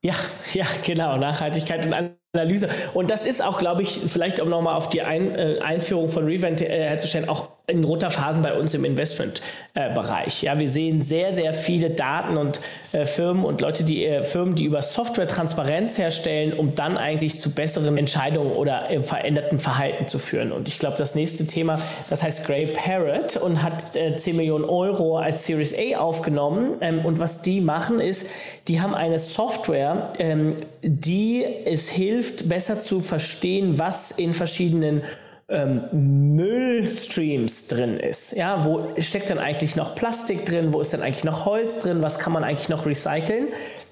Ja, 0.03 0.13
ja, 0.53 0.65
genau. 0.85 1.17
Nachhaltigkeit 1.17 1.85
und 1.85 1.95
Analyse. 2.33 2.69
Und 2.93 3.09
das 3.09 3.25
ist 3.25 3.43
auch, 3.43 3.59
glaube 3.59 3.81
ich, 3.81 4.01
vielleicht 4.07 4.39
um 4.39 4.49
nochmal 4.49 4.75
auf 4.75 4.89
die 4.89 5.01
Ein, 5.01 5.35
äh, 5.35 5.59
Einführung 5.59 6.09
von 6.09 6.25
Revent 6.25 6.61
äh, 6.61 6.67
herzustellen, 6.89 7.29
auch 7.29 7.49
in 7.65 7.81
roter 7.85 8.09
Phasen 8.09 8.41
bei 8.41 8.53
uns 8.59 8.73
im 8.73 8.83
Investmentbereich. 8.83 10.43
Äh, 10.43 10.45
ja, 10.47 10.59
wir 10.59 10.67
sehen 10.67 11.01
sehr, 11.01 11.33
sehr 11.33 11.53
viele 11.53 11.91
Daten 11.91 12.35
und 12.35 12.59
äh, 12.91 13.05
Firmen 13.05 13.45
und 13.45 13.61
Leute, 13.61 13.85
die 13.85 14.05
äh, 14.05 14.25
Firmen, 14.25 14.55
die 14.55 14.65
über 14.65 14.81
Software 14.81 15.29
Transparenz 15.29 15.97
herstellen, 15.97 16.51
um 16.51 16.75
dann 16.75 16.97
eigentlich 16.97 17.39
zu 17.39 17.51
besseren 17.51 17.97
Entscheidungen 17.97 18.51
oder 18.51 18.89
im 18.89 19.01
veränderten 19.01 19.59
Verhalten 19.59 20.09
zu 20.09 20.19
führen. 20.19 20.51
Und 20.51 20.67
ich 20.67 20.77
glaube, 20.77 20.97
das 20.97 21.15
nächste 21.15 21.47
Thema, 21.47 21.79
das 22.09 22.21
heißt 22.21 22.45
Grey 22.45 22.65
Parrot 22.65 23.37
und 23.37 23.63
hat 23.63 23.95
äh, 23.95 24.17
10 24.17 24.35
Millionen 24.35 24.65
Euro 24.65 25.17
als 25.17 25.45
Series 25.45 25.73
A 25.73 25.99
aufgenommen. 25.99 26.75
Ähm, 26.81 27.05
und 27.05 27.19
was 27.19 27.43
die 27.43 27.61
machen 27.61 28.01
ist, 28.01 28.27
die 28.67 28.81
haben 28.81 28.93
eine 28.93 29.19
Software, 29.19 30.11
ähm, 30.19 30.57
die 30.81 31.45
es 31.63 31.87
hilft, 31.89 32.49
besser 32.49 32.77
zu 32.77 32.99
verstehen, 32.99 33.79
was 33.79 34.11
in 34.11 34.33
verschiedenen 34.33 35.01
ähm, 35.49 36.35
Müllstreams 36.35 37.67
drin 37.67 37.99
ist. 37.99 38.33
Ja, 38.33 38.65
wo 38.65 38.93
steckt 38.97 39.29
dann 39.29 39.39
eigentlich 39.39 39.75
noch 39.75 39.95
Plastik 39.95 40.45
drin? 40.45 40.73
Wo 40.73 40.81
ist 40.81 40.93
dann 40.93 41.01
eigentlich 41.01 41.23
noch 41.23 41.45
Holz 41.45 41.79
drin? 41.79 42.01
Was 42.01 42.19
kann 42.19 42.33
man 42.33 42.43
eigentlich 42.43 42.69
noch 42.69 42.85
recyceln? 42.85 43.49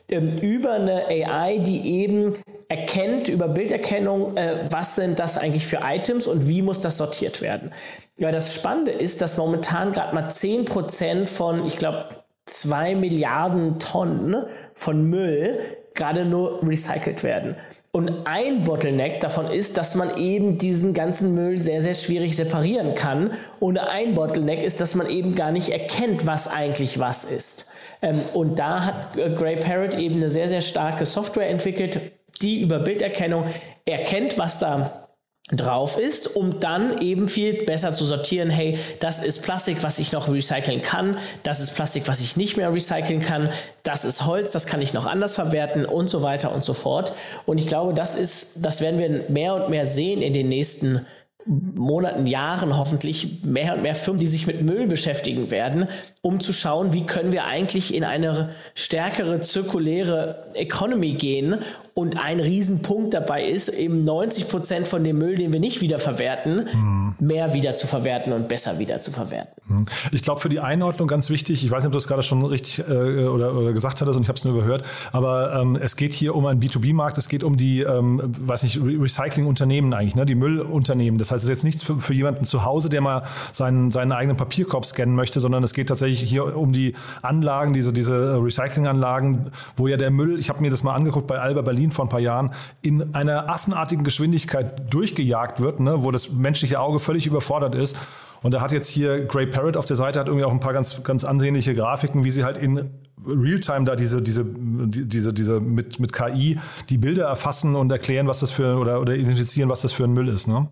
Ähm, 0.10 0.38
über 0.40 0.74
eine 0.74 1.08
AI, 1.08 1.60
die 1.60 2.02
eben 2.02 2.36
erkennt 2.68 3.28
über 3.28 3.48
Bilderkennung, 3.50 4.38
äh, 4.38 4.66
was 4.70 4.96
sind 4.96 5.20
das 5.20 5.38
eigentlich 5.38 5.68
für 5.68 5.80
Items 5.84 6.28
und 6.28 6.48
wie 6.48 6.62
muss 6.62 6.82
das 6.82 6.98
sortiert 6.98 7.42
werden. 7.42 7.72
Ja, 8.18 8.32
das 8.32 8.56
Spannende 8.56 8.92
ist, 8.92 9.22
dass 9.22 9.38
momentan 9.38 9.92
gerade 9.92 10.16
mal 10.16 10.30
10% 10.30 11.28
von, 11.28 11.66
ich 11.66 11.78
glaube, 11.78 12.08
2 12.46 12.96
Milliarden 12.96 13.80
Tonnen 13.80 14.46
von 14.74 15.04
Müll 15.04 15.60
gerade 15.94 16.26
nur 16.26 16.62
recycelt 16.68 17.24
werden. 17.24 17.56
Und 17.94 18.26
ein 18.26 18.64
Bottleneck 18.64 19.20
davon 19.20 19.52
ist, 19.52 19.76
dass 19.76 19.96
man 19.96 20.16
eben 20.16 20.58
diesen 20.58 20.94
ganzen 20.94 21.36
Müll 21.36 21.58
sehr, 21.58 21.82
sehr 21.82 21.94
schwierig 21.94 22.38
separieren 22.38 22.96
kann. 22.96 23.32
Und 23.60 23.78
ein 23.78 24.16
Bottleneck 24.16 24.64
ist, 24.64 24.80
dass 24.80 24.96
man 24.96 25.10
eben 25.10 25.36
gar 25.36 25.52
nicht 25.52 25.70
erkennt, 25.70 26.26
was 26.26 26.48
eigentlich 26.48 27.00
was 27.00 27.26
ist. 27.26 27.70
Ähm, 28.02 28.22
und 28.34 28.60
da 28.60 28.86
hat 28.86 29.18
äh, 29.18 29.32
Grey 29.32 29.58
Parrot 29.58 29.96
eben 29.96 30.16
eine 30.16 30.30
sehr, 30.30 30.48
sehr 30.48 30.62
starke 30.62 31.06
Software 31.06 31.50
entwickelt, 31.50 32.00
die 32.42 32.62
über 32.62 32.80
Bilderkennung 32.80 33.44
erkennt, 33.86 34.38
was 34.38 34.60
da 34.60 35.01
drauf 35.50 35.98
ist, 35.98 36.36
um 36.36 36.60
dann 36.60 37.00
eben 37.00 37.28
viel 37.28 37.66
besser 37.66 37.92
zu 37.92 38.06
sortieren, 38.06 38.50
hey, 38.50 38.78
das 39.00 39.24
ist 39.24 39.42
Plastik, 39.42 39.84
was 39.84 40.00
ich 40.00 40.12
noch 40.12 40.30
recyceln 40.30 40.82
kann, 40.82 41.18
das 41.44 41.60
ist 41.60 41.76
Plastik, 41.76 42.08
was 42.08 42.22
ich 42.22 42.38
nicht 42.38 42.58
mehr 42.58 42.74
recyceln 42.74 43.22
kann, 43.22 43.50
das 43.84 44.06
ist 44.06 44.26
Holz, 44.26 44.52
das 44.52 44.66
kann 44.66 44.82
ich 44.82 44.94
noch 44.94 45.08
anders 45.08 45.36
verwerten 45.36 45.86
und 45.86 46.10
so 46.10 46.22
weiter 46.22 46.54
und 46.54 46.64
so 46.64 46.74
fort. 46.74 47.14
Und 47.46 47.58
ich 47.58 47.68
glaube, 47.68 47.94
das 47.94 48.16
ist, 48.16 48.64
das 48.66 48.82
werden 48.82 49.00
wir 49.00 49.26
mehr 49.30 49.56
und 49.56 49.70
mehr 49.70 49.86
sehen 49.86 50.22
in 50.22 50.34
den 50.34 50.48
nächsten 50.48 51.06
Monaten, 51.46 52.28
Jahren 52.28 52.78
hoffentlich 52.78 53.44
mehr 53.44 53.74
und 53.74 53.82
mehr 53.82 53.96
Firmen, 53.96 54.20
die 54.20 54.28
sich 54.28 54.46
mit 54.46 54.62
Müll 54.62 54.88
beschäftigen 54.88 55.50
werden, 55.50 55.88
um 56.22 56.40
zu 56.40 56.54
schauen, 56.54 56.94
wie 56.94 57.06
können 57.06 57.32
wir 57.32 57.46
eigentlich 57.46 57.96
in 57.96 58.04
eine 58.04 58.50
stärkere 58.76 59.42
zirkuläre 59.42 60.52
Economy 60.54 61.14
gehen. 61.14 61.56
Und 61.94 62.18
ein 62.18 62.40
Riesenpunkt 62.40 63.14
dabei 63.14 63.46
ist, 63.46 63.68
eben 63.68 64.06
90 64.06 64.48
Prozent 64.48 64.88
von 64.88 65.04
dem 65.04 65.18
Müll, 65.18 65.36
den 65.36 65.52
wir 65.52 65.60
nicht 65.60 65.82
wiederverwerten, 65.82 66.66
mhm. 66.74 67.16
mehr 67.20 67.54
wieder 67.54 67.74
zu 67.74 67.86
verwerten 67.86 68.32
und 68.32 68.48
besser 68.48 68.80
wieder 68.80 68.98
zu 68.98 69.12
verwerten. 69.12 69.62
Mhm. 69.68 69.86
Ich 70.14 70.22
glaube, 70.22 70.40
für 70.40 70.48
die 70.48 70.62
Einordnung 70.62 71.10
ganz 71.10 71.30
wichtig, 71.30 71.66
ich 71.66 71.70
weiß 71.70 71.80
nicht, 71.84 71.88
ob 71.88 71.92
du 71.92 71.98
das 71.98 72.08
gerade 72.08 72.24
schon 72.24 72.46
richtig 72.46 72.80
äh, 72.80 73.26
oder, 73.26 73.54
oder, 73.56 73.74
gesagt 73.74 74.00
hattest 74.00 74.16
und 74.16 74.24
ich 74.24 74.30
habe 74.30 74.38
es 74.38 74.46
nur 74.46 74.54
überhört, 74.54 74.88
aber 75.12 75.54
ähm, 75.54 75.76
es 75.76 75.98
geht 75.98 76.14
hier 76.14 76.34
um 76.34 76.46
einen 76.46 76.62
B2B-Markt, 76.62 77.18
es 77.18 77.28
geht 77.28 77.44
um 77.44 77.58
die, 77.58 77.82
ähm, 77.82 78.22
weiß 78.24 78.64
nicht, 78.64 78.80
Recycling-Unternehmen 78.82 79.94
eigentlich, 79.94 80.16
ne? 80.16 80.26
die 80.26 80.36
Müllunternehmen. 80.36 81.18
Das 81.18 81.32
heißt, 81.32 81.44
es 81.44 81.50
ist 81.50 81.50
jetzt 81.50 81.64
nichts 81.66 81.84
für, 81.84 81.98
für 81.98 82.14
jemanden 82.14 82.46
zu 82.46 82.64
Hause, 82.64 82.88
der 82.88 83.02
mal 83.02 83.24
seinen, 83.52 83.90
seinen 83.90 84.14
eigenen 84.14 84.38
Papierkorb 84.38 84.86
scannen 84.86 85.16
möchte, 85.16 85.42
sondern 85.42 85.62
es 85.66 85.74
geht 85.74 85.90
tatsächlich 85.90 86.30
hier 86.30 86.56
um 86.56 86.72
die 86.72 86.96
Anlagen, 87.22 87.74
diese, 87.74 87.92
diese 87.92 88.42
Recycling-Anlagen, 88.42 89.48
wo 89.76 89.90
ja 89.90 89.98
der 89.98 90.12
Müll, 90.12 90.40
ich 90.40 90.48
habe 90.48 90.62
mir 90.62 90.72
das 90.72 90.84
mal 90.84 90.96
angeguckt 90.96 91.28
bei 91.28 91.38
Alba 91.38 91.62
Berlin 91.62 91.81
vor 91.90 92.06
ein 92.06 92.10
paar 92.10 92.20
Jahren, 92.20 92.52
in 92.84 93.16
einer 93.16 93.50
affenartigen 93.50 94.04
Geschwindigkeit 94.04 94.94
durchgejagt 94.94 95.60
wird, 95.60 95.80
ne, 95.80 96.04
wo 96.04 96.12
das 96.12 96.32
menschliche 96.32 96.80
Auge 96.80 97.00
völlig 97.00 97.26
überfordert 97.26 97.74
ist. 97.74 97.98
Und 98.44 98.54
da 98.54 98.62
hat 98.62 98.72
jetzt 98.72 98.90
hier 98.90 99.26
Grey 99.26 99.48
Parrot 99.48 99.78
auf 99.78 99.86
der 99.86 99.96
Seite 99.96 100.20
hat 100.20 100.28
irgendwie 100.28 100.46
auch 100.46 100.52
ein 100.52 100.60
paar 100.60 100.74
ganz, 100.74 101.04
ganz 101.04 101.24
ansehnliche 101.24 101.74
Grafiken, 101.74 102.24
wie 102.24 102.32
sie 102.32 102.44
halt 102.44 102.58
in 102.58 102.92
Realtime 103.26 103.86
da 103.86 103.96
diese, 103.96 104.22
diese, 104.22 104.44
diese, 104.46 105.34
diese 105.34 105.60
mit, 105.60 106.00
mit 106.00 106.12
KI 106.12 106.60
die 106.90 106.98
Bilder 106.98 107.26
erfassen 107.26 107.76
und 107.76 107.92
erklären, 107.92 108.28
was 108.28 108.40
das 108.40 108.52
für 108.52 108.78
oder, 108.78 109.00
oder 109.00 109.14
identifizieren, 109.14 109.70
was 109.70 109.82
das 109.82 109.94
für 109.94 110.04
ein 110.04 110.14
Müll 110.14 110.28
ist. 110.28 110.48
Ne? 110.48 110.68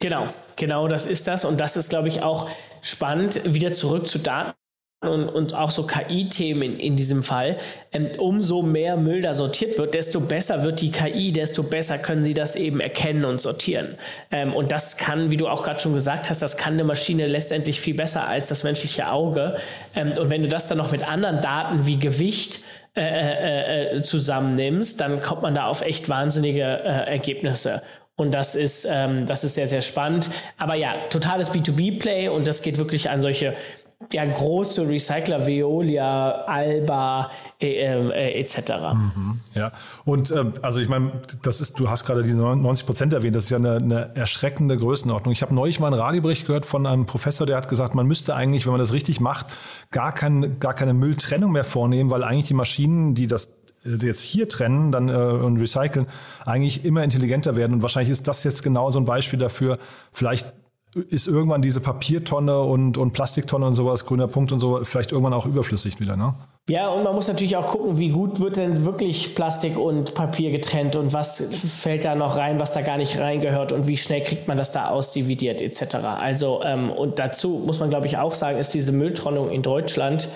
Genau, 0.00 0.26
genau 0.56 0.88
das 0.88 1.06
ist 1.06 1.28
das. 1.28 1.44
Und 1.44 1.60
das 1.60 1.76
ist, 1.76 1.90
glaube 1.90 2.08
ich, 2.08 2.22
auch 2.22 2.48
spannend, 2.80 3.42
wieder 3.44 3.72
zurück 3.72 4.06
zu 4.06 4.18
Daten 4.18 4.52
und, 5.02 5.28
und 5.28 5.54
auch 5.54 5.70
so 5.70 5.82
KI-Themen 5.82 6.62
in, 6.62 6.78
in 6.78 6.96
diesem 6.96 7.22
Fall, 7.22 7.56
ähm, 7.92 8.08
umso 8.18 8.62
mehr 8.62 8.96
Müll 8.96 9.20
da 9.20 9.34
sortiert 9.34 9.76
wird, 9.76 9.94
desto 9.94 10.20
besser 10.20 10.62
wird 10.62 10.80
die 10.80 10.92
KI, 10.92 11.32
desto 11.32 11.64
besser 11.64 11.98
können 11.98 12.24
sie 12.24 12.34
das 12.34 12.54
eben 12.54 12.80
erkennen 12.80 13.24
und 13.24 13.40
sortieren. 13.40 13.98
Ähm, 14.30 14.54
und 14.54 14.70
das 14.70 14.96
kann, 14.96 15.30
wie 15.30 15.36
du 15.36 15.48
auch 15.48 15.64
gerade 15.64 15.80
schon 15.80 15.94
gesagt 15.94 16.30
hast, 16.30 16.40
das 16.40 16.56
kann 16.56 16.74
eine 16.74 16.84
Maschine 16.84 17.26
letztendlich 17.26 17.80
viel 17.80 17.94
besser 17.94 18.28
als 18.28 18.48
das 18.48 18.62
menschliche 18.62 19.10
Auge. 19.10 19.56
Ähm, 19.96 20.12
und 20.12 20.30
wenn 20.30 20.42
du 20.42 20.48
das 20.48 20.68
dann 20.68 20.78
noch 20.78 20.92
mit 20.92 21.08
anderen 21.08 21.40
Daten 21.40 21.84
wie 21.86 21.98
Gewicht 21.98 22.60
äh, 22.94 23.00
äh, 23.02 23.96
äh 23.96 24.02
zusammennimmst, 24.02 25.00
dann 25.00 25.20
kommt 25.20 25.42
man 25.42 25.54
da 25.54 25.66
auf 25.66 25.82
echt 25.82 26.08
wahnsinnige 26.08 26.62
äh, 26.62 27.10
Ergebnisse. 27.10 27.82
Und 28.14 28.32
das 28.32 28.54
ist, 28.54 28.86
ähm, 28.88 29.26
das 29.26 29.42
ist 29.42 29.54
sehr, 29.54 29.66
sehr 29.66 29.82
spannend. 29.82 30.28
Aber 30.58 30.74
ja, 30.74 30.94
totales 31.10 31.50
B2B-Play 31.50 32.28
und 32.28 32.46
das 32.46 32.62
geht 32.62 32.78
wirklich 32.78 33.10
an 33.10 33.22
solche 33.22 33.54
ja, 34.12 34.24
große 34.24 34.88
Recycler, 34.88 35.46
Veolia, 35.46 36.44
Alba 36.46 37.30
äh, 37.60 37.72
äh, 37.72 38.40
etc. 38.40 38.72
Mhm, 38.94 39.40
ja, 39.54 39.72
und 40.04 40.30
ähm, 40.30 40.52
also 40.62 40.80
ich 40.80 40.88
meine, 40.88 41.12
das 41.42 41.60
ist, 41.60 41.78
du 41.78 41.88
hast 41.88 42.04
gerade 42.04 42.22
diese 42.22 42.40
90 42.40 42.86
Prozent 42.86 43.12
erwähnt, 43.12 43.36
das 43.36 43.44
ist 43.44 43.50
ja 43.50 43.58
eine, 43.58 43.76
eine 43.76 44.10
erschreckende 44.14 44.76
Größenordnung. 44.76 45.32
Ich 45.32 45.42
habe 45.42 45.54
neulich 45.54 45.80
mal 45.80 45.88
einen 45.88 46.00
Radiobericht 46.00 46.46
gehört 46.46 46.66
von 46.66 46.86
einem 46.86 47.06
Professor, 47.06 47.46
der 47.46 47.56
hat 47.56 47.68
gesagt, 47.68 47.94
man 47.94 48.06
müsste 48.06 48.34
eigentlich, 48.34 48.66
wenn 48.66 48.72
man 48.72 48.80
das 48.80 48.92
richtig 48.92 49.20
macht, 49.20 49.46
gar, 49.90 50.12
kein, 50.12 50.58
gar 50.58 50.74
keine 50.74 50.94
Mülltrennung 50.94 51.52
mehr 51.52 51.64
vornehmen, 51.64 52.10
weil 52.10 52.24
eigentlich 52.24 52.48
die 52.48 52.54
Maschinen, 52.54 53.14
die 53.14 53.26
das 53.26 53.48
äh, 53.84 53.96
jetzt 54.00 54.20
hier 54.20 54.48
trennen 54.48 54.92
dann 54.92 55.08
äh, 55.08 55.12
und 55.12 55.58
recyceln, 55.58 56.06
eigentlich 56.44 56.84
immer 56.84 57.02
intelligenter 57.04 57.56
werden. 57.56 57.74
Und 57.74 57.82
wahrscheinlich 57.82 58.10
ist 58.10 58.28
das 58.28 58.44
jetzt 58.44 58.62
genau 58.62 58.90
so 58.90 58.98
ein 58.98 59.04
Beispiel 59.04 59.38
dafür, 59.38 59.78
vielleicht 60.12 60.52
ist 60.94 61.26
irgendwann 61.26 61.62
diese 61.62 61.80
Papiertonne 61.80 62.60
und, 62.60 62.98
und 62.98 63.12
Plastiktonne 63.12 63.66
und 63.66 63.74
sowas, 63.74 64.04
grüner 64.04 64.28
Punkt 64.28 64.52
und 64.52 64.58
so, 64.58 64.80
vielleicht 64.84 65.12
irgendwann 65.12 65.32
auch 65.32 65.46
überflüssig 65.46 66.00
wieder, 66.00 66.16
ne? 66.16 66.34
Ja, 66.68 66.90
und 66.90 67.02
man 67.02 67.14
muss 67.14 67.26
natürlich 67.26 67.56
auch 67.56 67.66
gucken, 67.66 67.98
wie 67.98 68.10
gut 68.10 68.38
wird 68.38 68.56
denn 68.56 68.84
wirklich 68.84 69.34
Plastik 69.34 69.76
und 69.76 70.14
Papier 70.14 70.52
getrennt 70.52 70.94
und 70.94 71.12
was 71.12 71.42
fällt 71.80 72.04
da 72.04 72.14
noch 72.14 72.36
rein, 72.36 72.60
was 72.60 72.72
da 72.72 72.82
gar 72.82 72.98
nicht 72.98 73.18
reingehört 73.18 73.72
und 73.72 73.88
wie 73.88 73.96
schnell 73.96 74.22
kriegt 74.22 74.46
man 74.46 74.56
das 74.56 74.70
da 74.70 74.88
ausdividiert 74.88 75.60
etc. 75.60 75.96
Also, 75.96 76.62
ähm, 76.62 76.90
und 76.90 77.18
dazu 77.18 77.62
muss 77.66 77.80
man, 77.80 77.88
glaube 77.88 78.06
ich, 78.06 78.18
auch 78.18 78.32
sagen, 78.32 78.58
ist 78.58 78.74
diese 78.74 78.92
Mülltrennung 78.92 79.50
in 79.50 79.62
Deutschland 79.62 80.28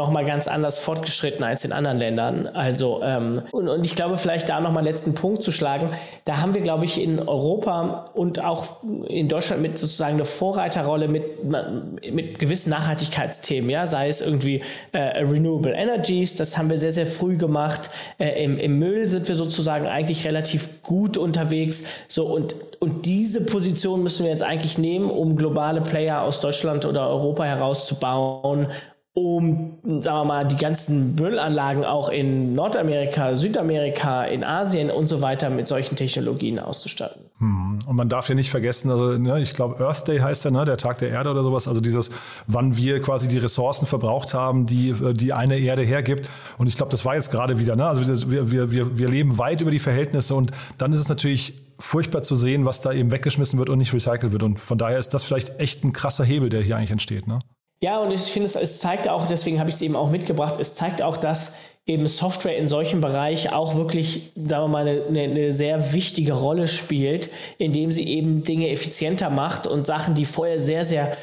nochmal 0.00 0.24
ganz 0.24 0.48
anders 0.48 0.78
fortgeschritten 0.78 1.44
als 1.44 1.62
in 1.62 1.72
anderen 1.72 1.98
Ländern. 1.98 2.46
Also, 2.46 3.02
ähm, 3.04 3.42
und, 3.52 3.68
und 3.68 3.84
ich 3.84 3.94
glaube, 3.94 4.16
vielleicht 4.16 4.48
da 4.48 4.58
nochmal 4.58 4.82
letzten 4.82 5.14
Punkt 5.14 5.42
zu 5.42 5.52
schlagen. 5.52 5.90
Da 6.24 6.38
haben 6.38 6.54
wir, 6.54 6.62
glaube 6.62 6.86
ich, 6.86 7.02
in 7.02 7.18
Europa 7.18 8.10
und 8.14 8.42
auch 8.42 8.82
in 9.08 9.28
Deutschland 9.28 9.60
mit 9.60 9.76
sozusagen 9.76 10.14
eine 10.14 10.24
Vorreiterrolle 10.24 11.06
mit, 11.06 11.44
mit 12.10 12.38
gewissen 12.38 12.70
Nachhaltigkeitsthemen, 12.70 13.68
ja, 13.68 13.86
sei 13.86 14.08
es 14.08 14.22
irgendwie 14.22 14.62
äh, 14.92 14.98
Renewable 15.18 15.74
Energies, 15.74 16.36
das 16.36 16.56
haben 16.56 16.70
wir 16.70 16.78
sehr, 16.78 16.92
sehr 16.92 17.06
früh 17.06 17.36
gemacht. 17.36 17.90
Äh, 18.18 18.42
im, 18.42 18.58
Im 18.58 18.78
Müll 18.78 19.06
sind 19.06 19.28
wir 19.28 19.34
sozusagen 19.34 19.86
eigentlich 19.86 20.26
relativ 20.26 20.82
gut 20.82 21.18
unterwegs. 21.18 21.84
So, 22.08 22.24
und, 22.24 22.54
und 22.78 23.04
diese 23.04 23.44
Position 23.44 24.02
müssen 24.02 24.24
wir 24.24 24.30
jetzt 24.30 24.42
eigentlich 24.42 24.78
nehmen, 24.78 25.10
um 25.10 25.36
globale 25.36 25.82
Player 25.82 26.22
aus 26.22 26.40
Deutschland 26.40 26.86
oder 26.86 27.10
Europa 27.10 27.44
herauszubauen 27.44 28.68
um, 29.12 29.78
sagen 30.00 30.18
wir 30.18 30.24
mal, 30.24 30.46
die 30.46 30.56
ganzen 30.56 31.16
Müllanlagen 31.16 31.84
auch 31.84 32.10
in 32.10 32.54
Nordamerika, 32.54 33.34
Südamerika, 33.34 34.24
in 34.24 34.44
Asien 34.44 34.90
und 34.90 35.08
so 35.08 35.20
weiter 35.20 35.50
mit 35.50 35.66
solchen 35.66 35.96
Technologien 35.96 36.60
auszustatten. 36.60 37.22
Hm. 37.38 37.80
Und 37.86 37.96
man 37.96 38.08
darf 38.08 38.28
ja 38.28 38.36
nicht 38.36 38.50
vergessen, 38.50 38.88
also 38.90 39.18
ne, 39.18 39.40
ich 39.40 39.52
glaube 39.52 39.84
Earth 39.84 40.06
Day 40.06 40.18
heißt 40.18 40.44
der, 40.44 40.52
ne, 40.52 40.64
der 40.64 40.76
Tag 40.76 40.98
der 40.98 41.10
Erde 41.10 41.30
oder 41.30 41.42
sowas, 41.42 41.66
also 41.66 41.80
dieses, 41.80 42.10
wann 42.46 42.76
wir 42.76 43.02
quasi 43.02 43.26
die 43.26 43.38
Ressourcen 43.38 43.86
verbraucht 43.86 44.32
haben, 44.32 44.66
die 44.66 44.94
die 45.14 45.32
eine 45.32 45.58
Erde 45.58 45.82
hergibt. 45.82 46.30
Und 46.58 46.68
ich 46.68 46.76
glaube, 46.76 46.92
das 46.92 47.04
war 47.04 47.16
jetzt 47.16 47.32
gerade 47.32 47.58
wieder, 47.58 47.74
ne? 47.74 47.86
also 47.86 48.30
wir, 48.30 48.52
wir, 48.52 48.70
wir, 48.70 48.98
wir 48.98 49.08
leben 49.08 49.38
weit 49.38 49.60
über 49.60 49.72
die 49.72 49.80
Verhältnisse 49.80 50.36
und 50.36 50.52
dann 50.78 50.92
ist 50.92 51.00
es 51.00 51.08
natürlich 51.08 51.54
furchtbar 51.80 52.22
zu 52.22 52.36
sehen, 52.36 52.64
was 52.64 52.80
da 52.80 52.92
eben 52.92 53.10
weggeschmissen 53.10 53.58
wird 53.58 53.70
und 53.70 53.78
nicht 53.78 53.92
recycelt 53.92 54.32
wird. 54.32 54.42
Und 54.42 54.60
von 54.60 54.78
daher 54.78 54.98
ist 54.98 55.14
das 55.14 55.24
vielleicht 55.24 55.58
echt 55.58 55.82
ein 55.82 55.92
krasser 55.92 56.24
Hebel, 56.24 56.48
der 56.48 56.62
hier 56.62 56.76
eigentlich 56.76 56.90
entsteht. 56.90 57.26
Ne? 57.26 57.40
Ja, 57.82 57.98
und 57.98 58.10
ich 58.10 58.20
finde, 58.20 58.46
es, 58.46 58.78
zeigt 58.78 59.08
auch, 59.08 59.26
deswegen 59.26 59.58
habe 59.58 59.70
ich 59.70 59.76
es 59.76 59.82
eben 59.82 59.96
auch 59.96 60.10
mitgebracht, 60.10 60.56
es 60.60 60.74
zeigt 60.74 61.00
auch, 61.00 61.16
dass 61.16 61.56
eben 61.86 62.06
Software 62.06 62.56
in 62.56 62.68
solchem 62.68 63.00
Bereich 63.00 63.52
auch 63.52 63.74
wirklich, 63.74 64.32
sagen 64.34 64.64
wir 64.64 64.68
mal, 64.68 64.86
eine, 64.86 65.20
eine, 65.20 65.52
sehr 65.52 65.94
wichtige 65.94 66.34
Rolle 66.34 66.68
spielt, 66.68 67.30
indem 67.56 67.90
sie 67.90 68.06
eben 68.08 68.42
Dinge 68.42 68.68
effizienter 68.68 69.30
macht 69.30 69.66
und 69.66 69.86
Sachen, 69.86 70.14
die 70.14 70.26
vorher 70.26 70.58
sehr, 70.58 70.84
sehr 70.84 71.16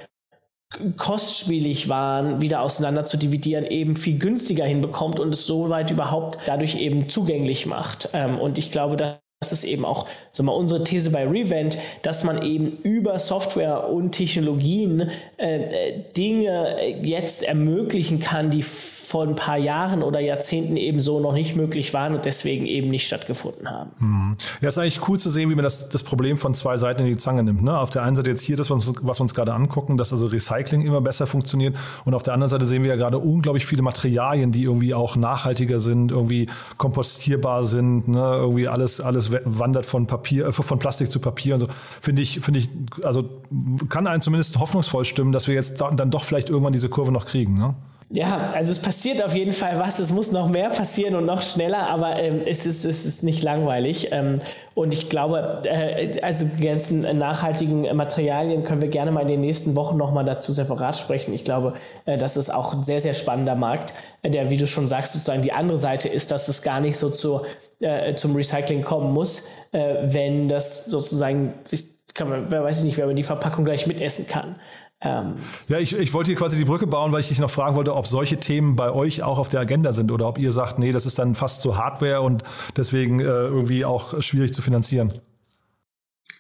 kostspielig 0.98 1.90
waren, 1.90 2.42
wieder 2.42 2.62
auseinander 2.62 3.06
zu 3.06 3.18
dividieren, 3.18 3.66
eben 3.66 3.96
viel 3.96 4.18
günstiger 4.18 4.66
hinbekommt 4.66 5.20
und 5.20 5.34
es 5.34 5.46
soweit 5.46 5.92
überhaupt 5.92 6.40
dadurch 6.48 6.76
eben 6.76 7.08
zugänglich 7.08 7.68
macht. 7.68 8.10
Ähm, 8.14 8.40
und 8.40 8.58
ich 8.58 8.72
glaube, 8.72 8.98
da 8.98 9.20
das 9.40 9.52
ist 9.52 9.66
eben 9.66 9.86
auch 9.86 10.08
so 10.32 10.42
mal 10.42 10.54
unsere 10.54 10.84
These 10.84 11.12
bei 11.12 11.28
Revent, 11.28 11.78
dass 12.02 12.24
man 12.24 12.42
eben 12.42 12.80
über 12.82 13.20
Software 13.20 13.88
und 13.88 14.14
Technologien 14.14 15.12
äh, 15.38 16.02
Dinge 16.18 17.04
jetzt 17.04 17.44
ermöglichen 17.44 18.20
kann, 18.20 18.50
die 18.50 18.64
vor 18.64 19.24
ein 19.24 19.36
paar 19.36 19.58
Jahren 19.58 20.04
oder 20.04 20.20
Jahrzehnten 20.20 20.76
eben 20.76 21.00
so 21.00 21.20
noch 21.20 21.34
nicht 21.34 21.56
möglich 21.56 21.94
waren 21.94 22.16
und 22.16 22.26
deswegen 22.26 22.66
eben 22.66 22.90
nicht 22.90 23.08
stattgefunden 23.08 23.70
haben. 23.70 23.92
Hm. 24.00 24.38
Ja, 24.60 24.68
ist 24.68 24.78
eigentlich 24.80 25.08
cool 25.08 25.18
zu 25.18 25.30
sehen, 25.30 25.50
wie 25.50 25.56
man 25.56 25.64
das, 25.64 25.88
das 25.88 26.04
Problem 26.04 26.38
von 26.38 26.54
zwei 26.56 26.76
Seiten 26.76 27.04
in 27.04 27.08
die 27.08 27.18
Zange 27.18 27.44
nimmt. 27.44 27.64
Ne? 27.64 27.80
Auf 27.80 27.90
der 27.90 28.04
einen 28.04 28.18
Seite 28.18 28.32
jetzt 28.32 28.42
hier 28.42 28.58
das, 28.58 28.70
was, 28.70 28.92
was 29.02 29.20
wir 29.20 29.22
uns 29.22 29.34
gerade 29.34 29.54
angucken, 29.54 29.98
dass 29.98 30.12
also 30.12 30.26
Recycling 30.26 30.82
immer 30.82 31.00
besser 31.00 31.26
funktioniert 31.26 31.78
und 32.04 32.16
auf 32.16 32.24
der 32.24 32.34
anderen 32.34 32.50
Seite 32.50 32.66
sehen 32.66 32.84
wir 32.84 32.90
ja 32.90 32.96
gerade 32.98 33.20
unglaublich 33.20 33.66
viele 33.66 33.82
Materialien, 33.82 34.52
die 34.52 34.64
irgendwie 34.64 34.94
auch 34.94 35.16
nachhaltiger 35.16 35.80
sind, 35.80 36.12
irgendwie 36.12 36.50
kompostierbar 36.78 37.64
sind, 37.64 38.10
ne? 38.10 38.34
irgendwie 38.36 38.68
alles, 38.68 39.00
alles 39.00 39.27
wandert 39.32 39.86
von 39.86 40.08
Papier, 40.08 40.48
äh, 40.48 40.52
von 40.52 40.80
Plastik 40.80 41.12
zu 41.12 41.20
Papier 41.20 41.56
und 41.56 41.60
so. 41.62 41.68
Finde 42.02 42.22
ich, 42.22 42.40
finde 42.40 42.60
ich, 42.60 42.70
also 43.04 43.42
kann 43.90 44.08
einen 44.08 44.22
zumindest 44.22 44.60
hoffnungsvoll 44.60 45.06
stimmen, 45.06 45.32
dass 45.32 45.48
wir 45.48 45.56
jetzt 45.56 45.82
dann 45.82 46.12
doch 46.12 46.24
vielleicht 46.24 46.50
irgendwann 46.50 46.74
diese 46.74 46.90
Kurve 46.90 47.12
noch 47.12 47.26
kriegen. 47.26 47.56
Ne? 47.56 47.76
Ja, 48.10 48.52
also 48.54 48.72
es 48.72 48.80
passiert 48.80 49.22
auf 49.22 49.36
jeden 49.36 49.52
Fall 49.52 49.78
was. 49.78 50.00
Es 50.00 50.14
muss 50.14 50.32
noch 50.32 50.48
mehr 50.48 50.70
passieren 50.70 51.14
und 51.16 51.26
noch 51.26 51.42
schneller, 51.42 51.90
aber 51.90 52.16
ähm, 52.18 52.42
es, 52.46 52.66
ist, 52.66 52.86
es 52.86 53.06
ist 53.06 53.22
nicht 53.22 53.44
langweilig. 53.44 54.14
Ähm, 54.14 54.40
und 54.76 54.94
ich 54.94 55.10
glaube, 55.10 55.64
äh, 55.66 56.22
also 56.22 56.46
die 56.46 56.66
ganzen 56.66 57.02
nachhaltigen 57.18 57.94
Materialien 57.98 58.64
können 58.64 58.82
wir 58.82 58.88
gerne 58.88 59.12
mal 59.12 59.22
in 59.22 59.28
den 59.28 59.42
nächsten 59.42 59.76
Wochen 59.76 59.98
nochmal 59.98 60.24
dazu 60.24 60.54
separat 60.54 60.96
sprechen. 60.96 61.34
Ich 61.34 61.44
glaube, 61.44 61.74
äh, 62.06 62.16
das 62.16 62.38
ist 62.38 62.50
auch 62.50 62.74
ein 62.74 62.84
sehr, 62.84 63.02
sehr 63.02 63.14
spannender 63.14 63.56
Markt, 63.56 63.94
der, 64.24 64.50
wie 64.50 64.58
du 64.58 64.68
schon 64.68 64.88
sagst, 64.88 65.12
sozusagen 65.12 65.42
die 65.42 65.52
andere 65.52 65.78
Seite 65.78 66.08
ist, 66.08 66.32
dass 66.32 66.48
es 66.48 66.62
gar 66.62 66.80
nicht 66.80 66.96
so 66.96 67.10
zu, 67.10 67.42
äh, 67.82 68.16
zum 68.16 68.38
Recycling 68.38 68.84
kommen 68.84 69.12
muss, 69.12 69.50
äh, 69.74 69.96
wenn 70.04 70.48
das 70.48 70.86
sozusagen 70.86 71.54
sich, 71.66 71.90
kann 72.14 72.30
man, 72.30 72.52
wer 72.52 72.64
weiß 72.64 72.80
ich 72.80 72.86
nicht, 72.86 72.98
wenn 72.98 73.08
man 73.08 73.18
die 73.18 73.24
Verpackung 73.24 73.66
gleich 73.66 73.86
mitessen 73.86 74.28
kann. 74.28 74.56
Ähm, 75.00 75.36
ja, 75.68 75.78
ich, 75.78 75.96
ich 75.96 76.14
wollte 76.14 76.32
hier 76.32 76.38
quasi 76.38 76.58
die 76.58 76.66
Brücke 76.66 76.88
bauen, 76.88 77.12
weil 77.12 77.20
ich 77.20 77.28
dich 77.28 77.40
noch 77.40 77.52
fragen 77.52 77.76
wollte, 77.76 77.96
ob 77.96 78.08
solche 78.08 78.40
Themen 78.40 78.76
bei 78.76 78.92
euch 78.92 79.22
auch 79.22 79.38
auf 79.38 79.50
der 79.50 79.60
Agenda 79.60 79.94
sind 79.94 80.12
oder 80.12 80.28
ob 80.28 80.40
ihr 80.40 80.52
sagt, 80.52 80.80
nee, 80.80 80.92
das 80.92 81.06
ist 81.06 81.20
dann 81.20 81.36
fast 81.36 81.62
zu 81.62 81.78
Hardware 81.78 82.22
und 82.22 82.44
deswegen 82.76 83.20
äh, 83.20 83.24
irgendwie 83.24 83.86
auch 83.86 84.20
schwierig 84.22 84.54
zu 84.54 84.62
finanzieren. 84.62 85.14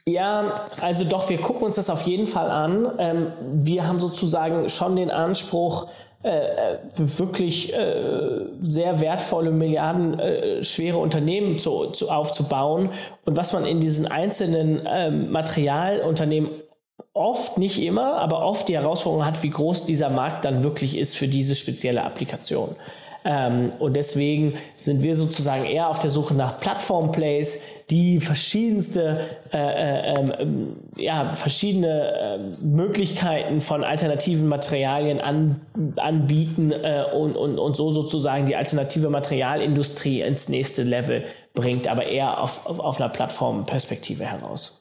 Ja, 0.07 0.55
also 0.81 1.03
doch, 1.03 1.29
wir 1.29 1.37
gucken 1.37 1.65
uns 1.65 1.75
das 1.75 1.89
auf 1.89 2.01
jeden 2.03 2.27
Fall 2.27 2.49
an. 2.49 2.87
Ähm, 2.97 3.27
wir 3.65 3.87
haben 3.87 3.99
sozusagen 3.99 4.69
schon 4.69 4.95
den 4.95 5.11
Anspruch, 5.11 5.87
äh, 6.23 6.77
wirklich 6.95 7.73
äh, 7.73 8.45
sehr 8.61 8.99
wertvolle, 8.99 9.51
milliardenschwere 9.51 10.97
äh, 10.97 11.01
Unternehmen 11.01 11.59
zu, 11.59 11.87
zu, 11.87 12.09
aufzubauen. 12.09 12.89
Und 13.25 13.37
was 13.37 13.53
man 13.53 13.65
in 13.65 13.79
diesen 13.79 14.07
einzelnen 14.07 14.81
ähm, 14.89 15.31
Materialunternehmen 15.31 16.49
oft, 17.17 17.57
nicht 17.57 17.81
immer, 17.83 18.17
aber 18.17 18.45
oft 18.45 18.67
die 18.67 18.75
Herausforderung 18.75 19.25
hat, 19.25 19.43
wie 19.43 19.49
groß 19.49 19.85
dieser 19.85 20.09
Markt 20.09 20.45
dann 20.45 20.63
wirklich 20.63 20.97
ist 20.97 21.15
für 21.15 21.27
diese 21.27 21.55
spezielle 21.55 22.03
Applikation. 22.03 22.75
Ähm, 23.27 23.73
und 23.79 23.95
deswegen 23.95 24.53
sind 24.73 25.03
wir 25.03 25.13
sozusagen 25.15 25.65
eher 25.65 25.89
auf 25.89 25.99
der 25.99 26.09
Suche 26.09 26.33
nach 26.33 26.59
Plattform-Plays, 26.59 27.61
die 27.89 28.21
verschiedenste, 28.21 29.27
äh, 29.51 29.57
äh, 29.57 30.13
ähm, 30.39 30.73
ja, 30.95 31.25
verschiedene 31.25 32.13
äh, 32.13 32.65
Möglichkeiten 32.65 33.59
von 33.59 33.83
alternativen 33.83 34.47
Materialien 34.47 35.19
an, 35.19 35.59
anbieten 35.97 36.71
äh, 36.71 37.03
und, 37.13 37.35
und, 37.35 37.59
und 37.59 37.75
so 37.75 37.91
sozusagen 37.91 38.45
die 38.45 38.55
alternative 38.55 39.09
Materialindustrie 39.09 40.21
ins 40.21 40.47
nächste 40.47 40.83
Level 40.83 41.25
bringt, 41.53 41.89
aber 41.89 42.05
eher 42.05 42.41
auf, 42.41 42.65
auf, 42.65 42.79
auf 42.79 43.01
einer 43.01 43.09
Plattformperspektive 43.09 44.25
heraus. 44.25 44.76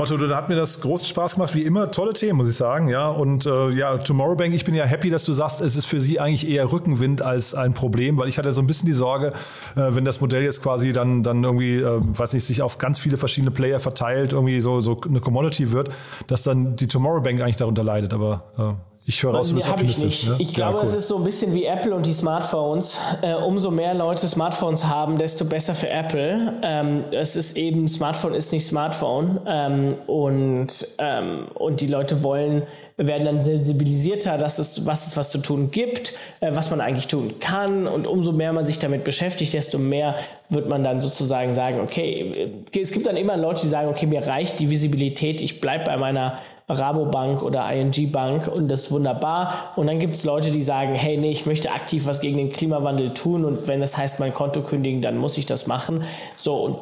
Otto, 0.00 0.16
da 0.26 0.36
hat 0.36 0.48
mir 0.48 0.56
das 0.56 0.80
großen 0.80 1.06
Spaß 1.06 1.34
gemacht, 1.34 1.54
wie 1.54 1.62
immer. 1.62 1.90
Tolle 1.90 2.12
Themen, 2.12 2.38
muss 2.38 2.48
ich 2.48 2.56
sagen. 2.56 2.88
Ja, 2.88 3.08
und 3.08 3.44
äh, 3.46 3.70
ja, 3.70 3.98
Tomorrowbank, 3.98 4.54
ich 4.54 4.64
bin 4.64 4.74
ja 4.74 4.84
happy, 4.84 5.10
dass 5.10 5.24
du 5.24 5.32
sagst, 5.32 5.60
es 5.60 5.76
ist 5.76 5.86
für 5.86 6.00
sie 6.00 6.20
eigentlich 6.20 6.48
eher 6.48 6.70
Rückenwind 6.70 7.22
als 7.22 7.54
ein 7.54 7.74
Problem, 7.74 8.16
weil 8.16 8.28
ich 8.28 8.38
hatte 8.38 8.52
so 8.52 8.60
ein 8.60 8.66
bisschen 8.66 8.86
die 8.86 8.92
Sorge, 8.92 9.32
äh, 9.76 9.94
wenn 9.94 10.04
das 10.04 10.20
Modell 10.20 10.42
jetzt 10.42 10.62
quasi 10.62 10.92
dann, 10.92 11.22
dann 11.22 11.44
irgendwie, 11.44 11.76
äh, 11.76 12.00
weiß 12.00 12.32
nicht, 12.34 12.44
sich 12.44 12.62
auf 12.62 12.78
ganz 12.78 12.98
viele 12.98 13.16
verschiedene 13.16 13.50
Player 13.50 13.80
verteilt, 13.80 14.32
irgendwie 14.32 14.60
so, 14.60 14.80
so 14.80 14.96
eine 15.06 15.20
Commodity 15.20 15.72
wird, 15.72 15.90
dass 16.26 16.42
dann 16.42 16.76
die 16.76 16.86
Tomorrowbank 16.86 17.40
eigentlich 17.40 17.56
darunter 17.56 17.84
leidet. 17.84 18.14
Aber 18.14 18.44
äh, 18.58 18.89
ich 19.10 19.24
höre 19.24 19.34
raus, 19.34 19.48
du 19.48 19.56
bist 19.56 19.68
optimistisch. 19.68 20.22
Ich, 20.22 20.28
ne? 20.28 20.36
ich 20.38 20.54
glaube, 20.54 20.78
ja, 20.78 20.82
cool. 20.82 20.88
es 20.88 20.94
ist 20.94 21.08
so 21.08 21.16
ein 21.16 21.24
bisschen 21.24 21.52
wie 21.52 21.64
Apple 21.64 21.92
und 21.92 22.06
die 22.06 22.12
Smartphones. 22.12 22.98
Äh, 23.22 23.34
umso 23.34 23.72
mehr 23.72 23.92
Leute 23.92 24.28
Smartphones 24.28 24.84
haben, 24.84 25.18
desto 25.18 25.44
besser 25.44 25.74
für 25.74 25.88
Apple. 25.88 26.52
Ähm, 26.62 27.04
es 27.10 27.34
ist 27.34 27.56
eben, 27.56 27.88
Smartphone 27.88 28.34
ist 28.34 28.52
nicht 28.52 28.64
Smartphone. 28.64 29.40
Ähm, 29.46 29.96
und, 30.06 30.86
ähm, 30.98 31.46
und 31.54 31.80
die 31.80 31.88
Leute 31.88 32.22
wollen, 32.22 32.62
werden 32.96 33.24
dann 33.24 33.42
sensibilisierter, 33.42 34.38
dass 34.38 34.60
es, 34.60 34.86
was 34.86 35.08
es 35.08 35.16
was 35.16 35.30
zu 35.30 35.38
tun 35.38 35.72
gibt, 35.72 36.12
äh, 36.38 36.54
was 36.54 36.70
man 36.70 36.80
eigentlich 36.80 37.08
tun 37.08 37.34
kann. 37.40 37.88
Und 37.88 38.06
umso 38.06 38.30
mehr 38.30 38.52
man 38.52 38.64
sich 38.64 38.78
damit 38.78 39.02
beschäftigt, 39.02 39.52
desto 39.54 39.78
mehr 39.78 40.14
wird 40.50 40.68
man 40.68 40.84
dann 40.84 41.00
sozusagen 41.00 41.52
sagen, 41.52 41.80
okay, 41.80 42.30
äh, 42.72 42.80
es 42.80 42.92
gibt 42.92 43.06
dann 43.06 43.16
immer 43.16 43.36
Leute, 43.36 43.62
die 43.62 43.68
sagen, 43.68 43.88
okay, 43.88 44.06
mir 44.06 44.24
reicht 44.24 44.60
die 44.60 44.70
Visibilität, 44.70 45.40
ich 45.40 45.60
bleibe 45.60 45.84
bei 45.86 45.96
meiner 45.96 46.38
Rabobank 46.70 47.42
oder 47.42 47.64
ING 47.72 48.12
Bank 48.12 48.48
und 48.48 48.70
das 48.70 48.84
ist 48.84 48.90
wunderbar. 48.92 49.72
Und 49.76 49.86
dann 49.86 49.98
gibt 49.98 50.16
es 50.16 50.24
Leute, 50.24 50.50
die 50.50 50.62
sagen, 50.62 50.94
hey, 50.94 51.16
nee, 51.16 51.30
ich 51.30 51.46
möchte 51.46 51.70
aktiv 51.70 52.06
was 52.06 52.20
gegen 52.20 52.36
den 52.36 52.50
Klimawandel 52.50 53.12
tun 53.14 53.44
und 53.44 53.66
wenn 53.68 53.80
das 53.80 53.96
heißt, 53.96 54.20
mein 54.20 54.32
Konto 54.32 54.62
kündigen, 54.62 55.02
dann 55.02 55.16
muss 55.16 55.38
ich 55.38 55.46
das 55.46 55.66
machen. 55.66 56.02
So 56.36 56.54
und 56.54 56.78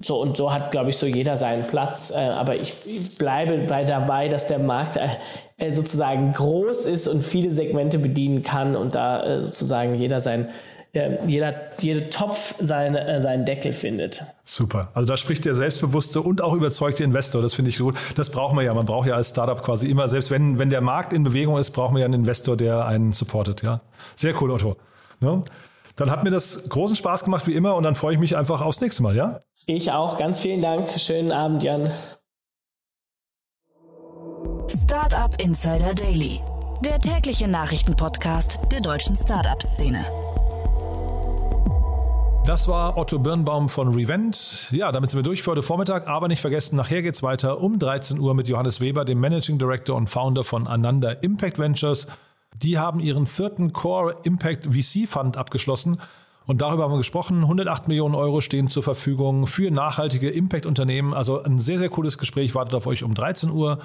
so, 0.00 0.20
und 0.20 0.36
so 0.36 0.52
hat, 0.52 0.70
glaube 0.70 0.90
ich, 0.90 0.96
so 0.96 1.06
jeder 1.06 1.36
seinen 1.36 1.66
Platz. 1.66 2.12
Äh, 2.14 2.20
aber 2.20 2.54
ich, 2.54 3.18
bleibe 3.18 3.58
bei 3.66 3.84
dabei, 3.84 4.28
dass 4.28 4.46
der 4.46 4.58
Markt 4.58 4.96
äh, 4.96 5.72
sozusagen 5.72 6.32
groß 6.32 6.86
ist 6.86 7.08
und 7.08 7.22
viele 7.22 7.50
Segmente 7.50 7.98
bedienen 7.98 8.42
kann 8.42 8.76
und 8.76 8.94
da 8.94 9.24
äh, 9.24 9.42
sozusagen 9.42 9.94
jeder 9.94 10.20
sein 10.94 11.28
jeder, 11.28 11.54
jeder 11.80 12.10
Topf 12.10 12.54
seine, 12.58 13.06
äh, 13.06 13.20
seinen 13.20 13.44
Deckel 13.44 13.72
findet. 13.72 14.22
Super. 14.44 14.90
Also 14.94 15.06
da 15.08 15.16
spricht 15.16 15.44
der 15.44 15.54
selbstbewusste 15.54 16.20
und 16.22 16.42
auch 16.42 16.54
überzeugte 16.54 17.04
Investor. 17.04 17.42
Das 17.42 17.54
finde 17.54 17.70
ich 17.70 17.78
gut. 17.78 17.96
Das 18.16 18.30
braucht 18.30 18.54
man 18.54 18.64
ja. 18.64 18.74
Man 18.74 18.86
braucht 18.86 19.08
ja 19.08 19.14
als 19.14 19.30
Startup 19.30 19.62
quasi 19.62 19.88
immer, 19.88 20.08
selbst 20.08 20.30
wenn, 20.30 20.58
wenn 20.58 20.70
der 20.70 20.80
Markt 20.80 21.12
in 21.12 21.22
Bewegung 21.22 21.58
ist, 21.58 21.70
braucht 21.70 21.92
man 21.92 22.00
ja 22.00 22.06
einen 22.06 22.14
Investor, 22.14 22.56
der 22.56 22.86
einen 22.86 23.12
supportet. 23.12 23.62
Ja, 23.62 23.80
sehr 24.14 24.40
cool, 24.40 24.50
Otto. 24.50 24.76
Ja? 25.20 25.42
Dann 25.96 26.10
hat 26.10 26.22
mir 26.22 26.30
das 26.30 26.68
großen 26.68 26.96
Spaß 26.96 27.24
gemacht 27.24 27.46
wie 27.46 27.54
immer 27.54 27.74
und 27.74 27.82
dann 27.82 27.96
freue 27.96 28.14
ich 28.14 28.20
mich 28.20 28.36
einfach 28.36 28.62
aufs 28.62 28.80
nächste 28.80 29.02
Mal. 29.02 29.16
Ja? 29.16 29.40
Ich 29.66 29.90
auch. 29.90 30.18
Ganz 30.18 30.40
vielen 30.40 30.62
Dank. 30.62 30.90
Schönen 30.96 31.32
Abend, 31.32 31.62
Jan. 31.62 31.90
Startup 34.68 35.34
Insider 35.40 35.94
Daily, 35.94 36.40
der 36.84 36.98
tägliche 37.00 37.48
Nachrichtenpodcast 37.48 38.58
der 38.70 38.80
deutschen 38.80 39.16
Startup-Szene. 39.16 40.04
Das 42.48 42.66
war 42.66 42.96
Otto 42.96 43.18
Birnbaum 43.18 43.68
von 43.68 43.88
Revent. 43.88 44.70
Ja, 44.70 44.90
damit 44.90 45.10
sind 45.10 45.18
wir 45.18 45.22
durch 45.22 45.42
für 45.42 45.50
heute 45.50 45.60
Vormittag, 45.60 46.08
aber 46.08 46.28
nicht 46.28 46.40
vergessen, 46.40 46.76
nachher 46.76 47.02
geht 47.02 47.14
es 47.14 47.22
weiter 47.22 47.60
um 47.60 47.78
13 47.78 48.18
Uhr 48.18 48.32
mit 48.32 48.48
Johannes 48.48 48.80
Weber, 48.80 49.04
dem 49.04 49.20
Managing 49.20 49.58
Director 49.58 49.94
und 49.94 50.06
Founder 50.06 50.44
von 50.44 50.66
Ananda 50.66 51.10
Impact 51.10 51.58
Ventures. 51.58 52.06
Die 52.56 52.78
haben 52.78 53.00
ihren 53.00 53.26
vierten 53.26 53.74
Core 53.74 54.16
Impact 54.22 54.64
VC 54.64 55.06
Fund 55.06 55.36
abgeschlossen. 55.36 56.00
Und 56.46 56.62
darüber 56.62 56.84
haben 56.84 56.92
wir 56.92 56.96
gesprochen. 56.96 57.42
108 57.42 57.86
Millionen 57.86 58.14
Euro 58.14 58.40
stehen 58.40 58.66
zur 58.66 58.82
Verfügung 58.82 59.46
für 59.46 59.70
nachhaltige 59.70 60.30
Impact-Unternehmen. 60.30 61.12
Also 61.12 61.42
ein 61.42 61.58
sehr, 61.58 61.78
sehr 61.78 61.90
cooles 61.90 62.16
Gespräch 62.16 62.54
wartet 62.54 62.74
auf 62.74 62.86
euch 62.86 63.04
um 63.04 63.12
13 63.12 63.50
Uhr. 63.50 63.78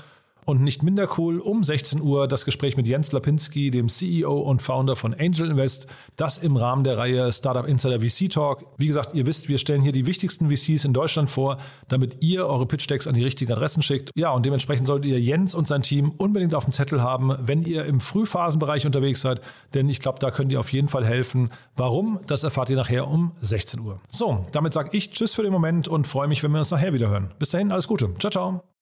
Und 0.45 0.61
nicht 0.61 0.83
minder 0.83 1.07
cool, 1.17 1.39
um 1.39 1.63
16 1.63 2.01
Uhr 2.01 2.27
das 2.27 2.45
Gespräch 2.45 2.77
mit 2.77 2.87
Jens 2.87 3.11
Lapinski, 3.11 3.71
dem 3.71 3.89
CEO 3.89 4.39
und 4.39 4.61
Founder 4.61 4.95
von 4.95 5.13
Angel 5.13 5.49
Invest. 5.49 5.87
Das 6.15 6.37
im 6.37 6.57
Rahmen 6.57 6.83
der 6.83 6.97
Reihe 6.97 7.31
Startup 7.31 7.67
Insider 7.67 7.99
VC 7.99 8.29
Talk. 8.29 8.65
Wie 8.77 8.87
gesagt, 8.87 9.13
ihr 9.13 9.25
wisst, 9.25 9.47
wir 9.49 9.57
stellen 9.57 9.81
hier 9.81 9.91
die 9.91 10.05
wichtigsten 10.05 10.49
VCs 10.49 10.85
in 10.85 10.93
Deutschland 10.93 11.29
vor, 11.29 11.57
damit 11.87 12.17
ihr 12.21 12.45
eure 12.47 12.65
Pitch 12.65 12.89
Decks 12.89 13.07
an 13.07 13.15
die 13.15 13.23
richtigen 13.23 13.51
Adressen 13.51 13.83
schickt. 13.83 14.11
Ja, 14.15 14.31
und 14.31 14.45
dementsprechend 14.45 14.87
solltet 14.87 15.11
ihr 15.11 15.19
Jens 15.19 15.55
und 15.55 15.67
sein 15.67 15.81
Team 15.81 16.11
unbedingt 16.17 16.55
auf 16.55 16.65
dem 16.65 16.73
Zettel 16.73 17.01
haben, 17.01 17.35
wenn 17.41 17.63
ihr 17.63 17.85
im 17.85 17.99
Frühphasenbereich 17.99 18.85
unterwegs 18.85 19.21
seid. 19.21 19.41
Denn 19.73 19.89
ich 19.89 19.99
glaube, 19.99 20.19
da 20.19 20.31
könnt 20.31 20.51
ihr 20.51 20.59
auf 20.59 20.71
jeden 20.73 20.89
Fall 20.89 21.05
helfen. 21.05 21.49
Warum? 21.75 22.19
Das 22.27 22.43
erfahrt 22.43 22.69
ihr 22.69 22.75
nachher 22.75 23.07
um 23.07 23.33
16 23.39 23.79
Uhr. 23.79 23.99
So, 24.09 24.43
damit 24.51 24.73
sage 24.73 24.89
ich 24.93 25.11
Tschüss 25.11 25.33
für 25.33 25.43
den 25.43 25.51
Moment 25.51 25.87
und 25.87 26.07
freue 26.07 26.27
mich, 26.27 26.43
wenn 26.43 26.51
wir 26.51 26.59
uns 26.59 26.71
nachher 26.71 26.93
wieder 26.93 27.09
hören. 27.09 27.33
Bis 27.39 27.51
dahin, 27.51 27.71
alles 27.71 27.87
Gute. 27.87 28.13
Ciao, 28.19 28.31
ciao. 28.31 28.72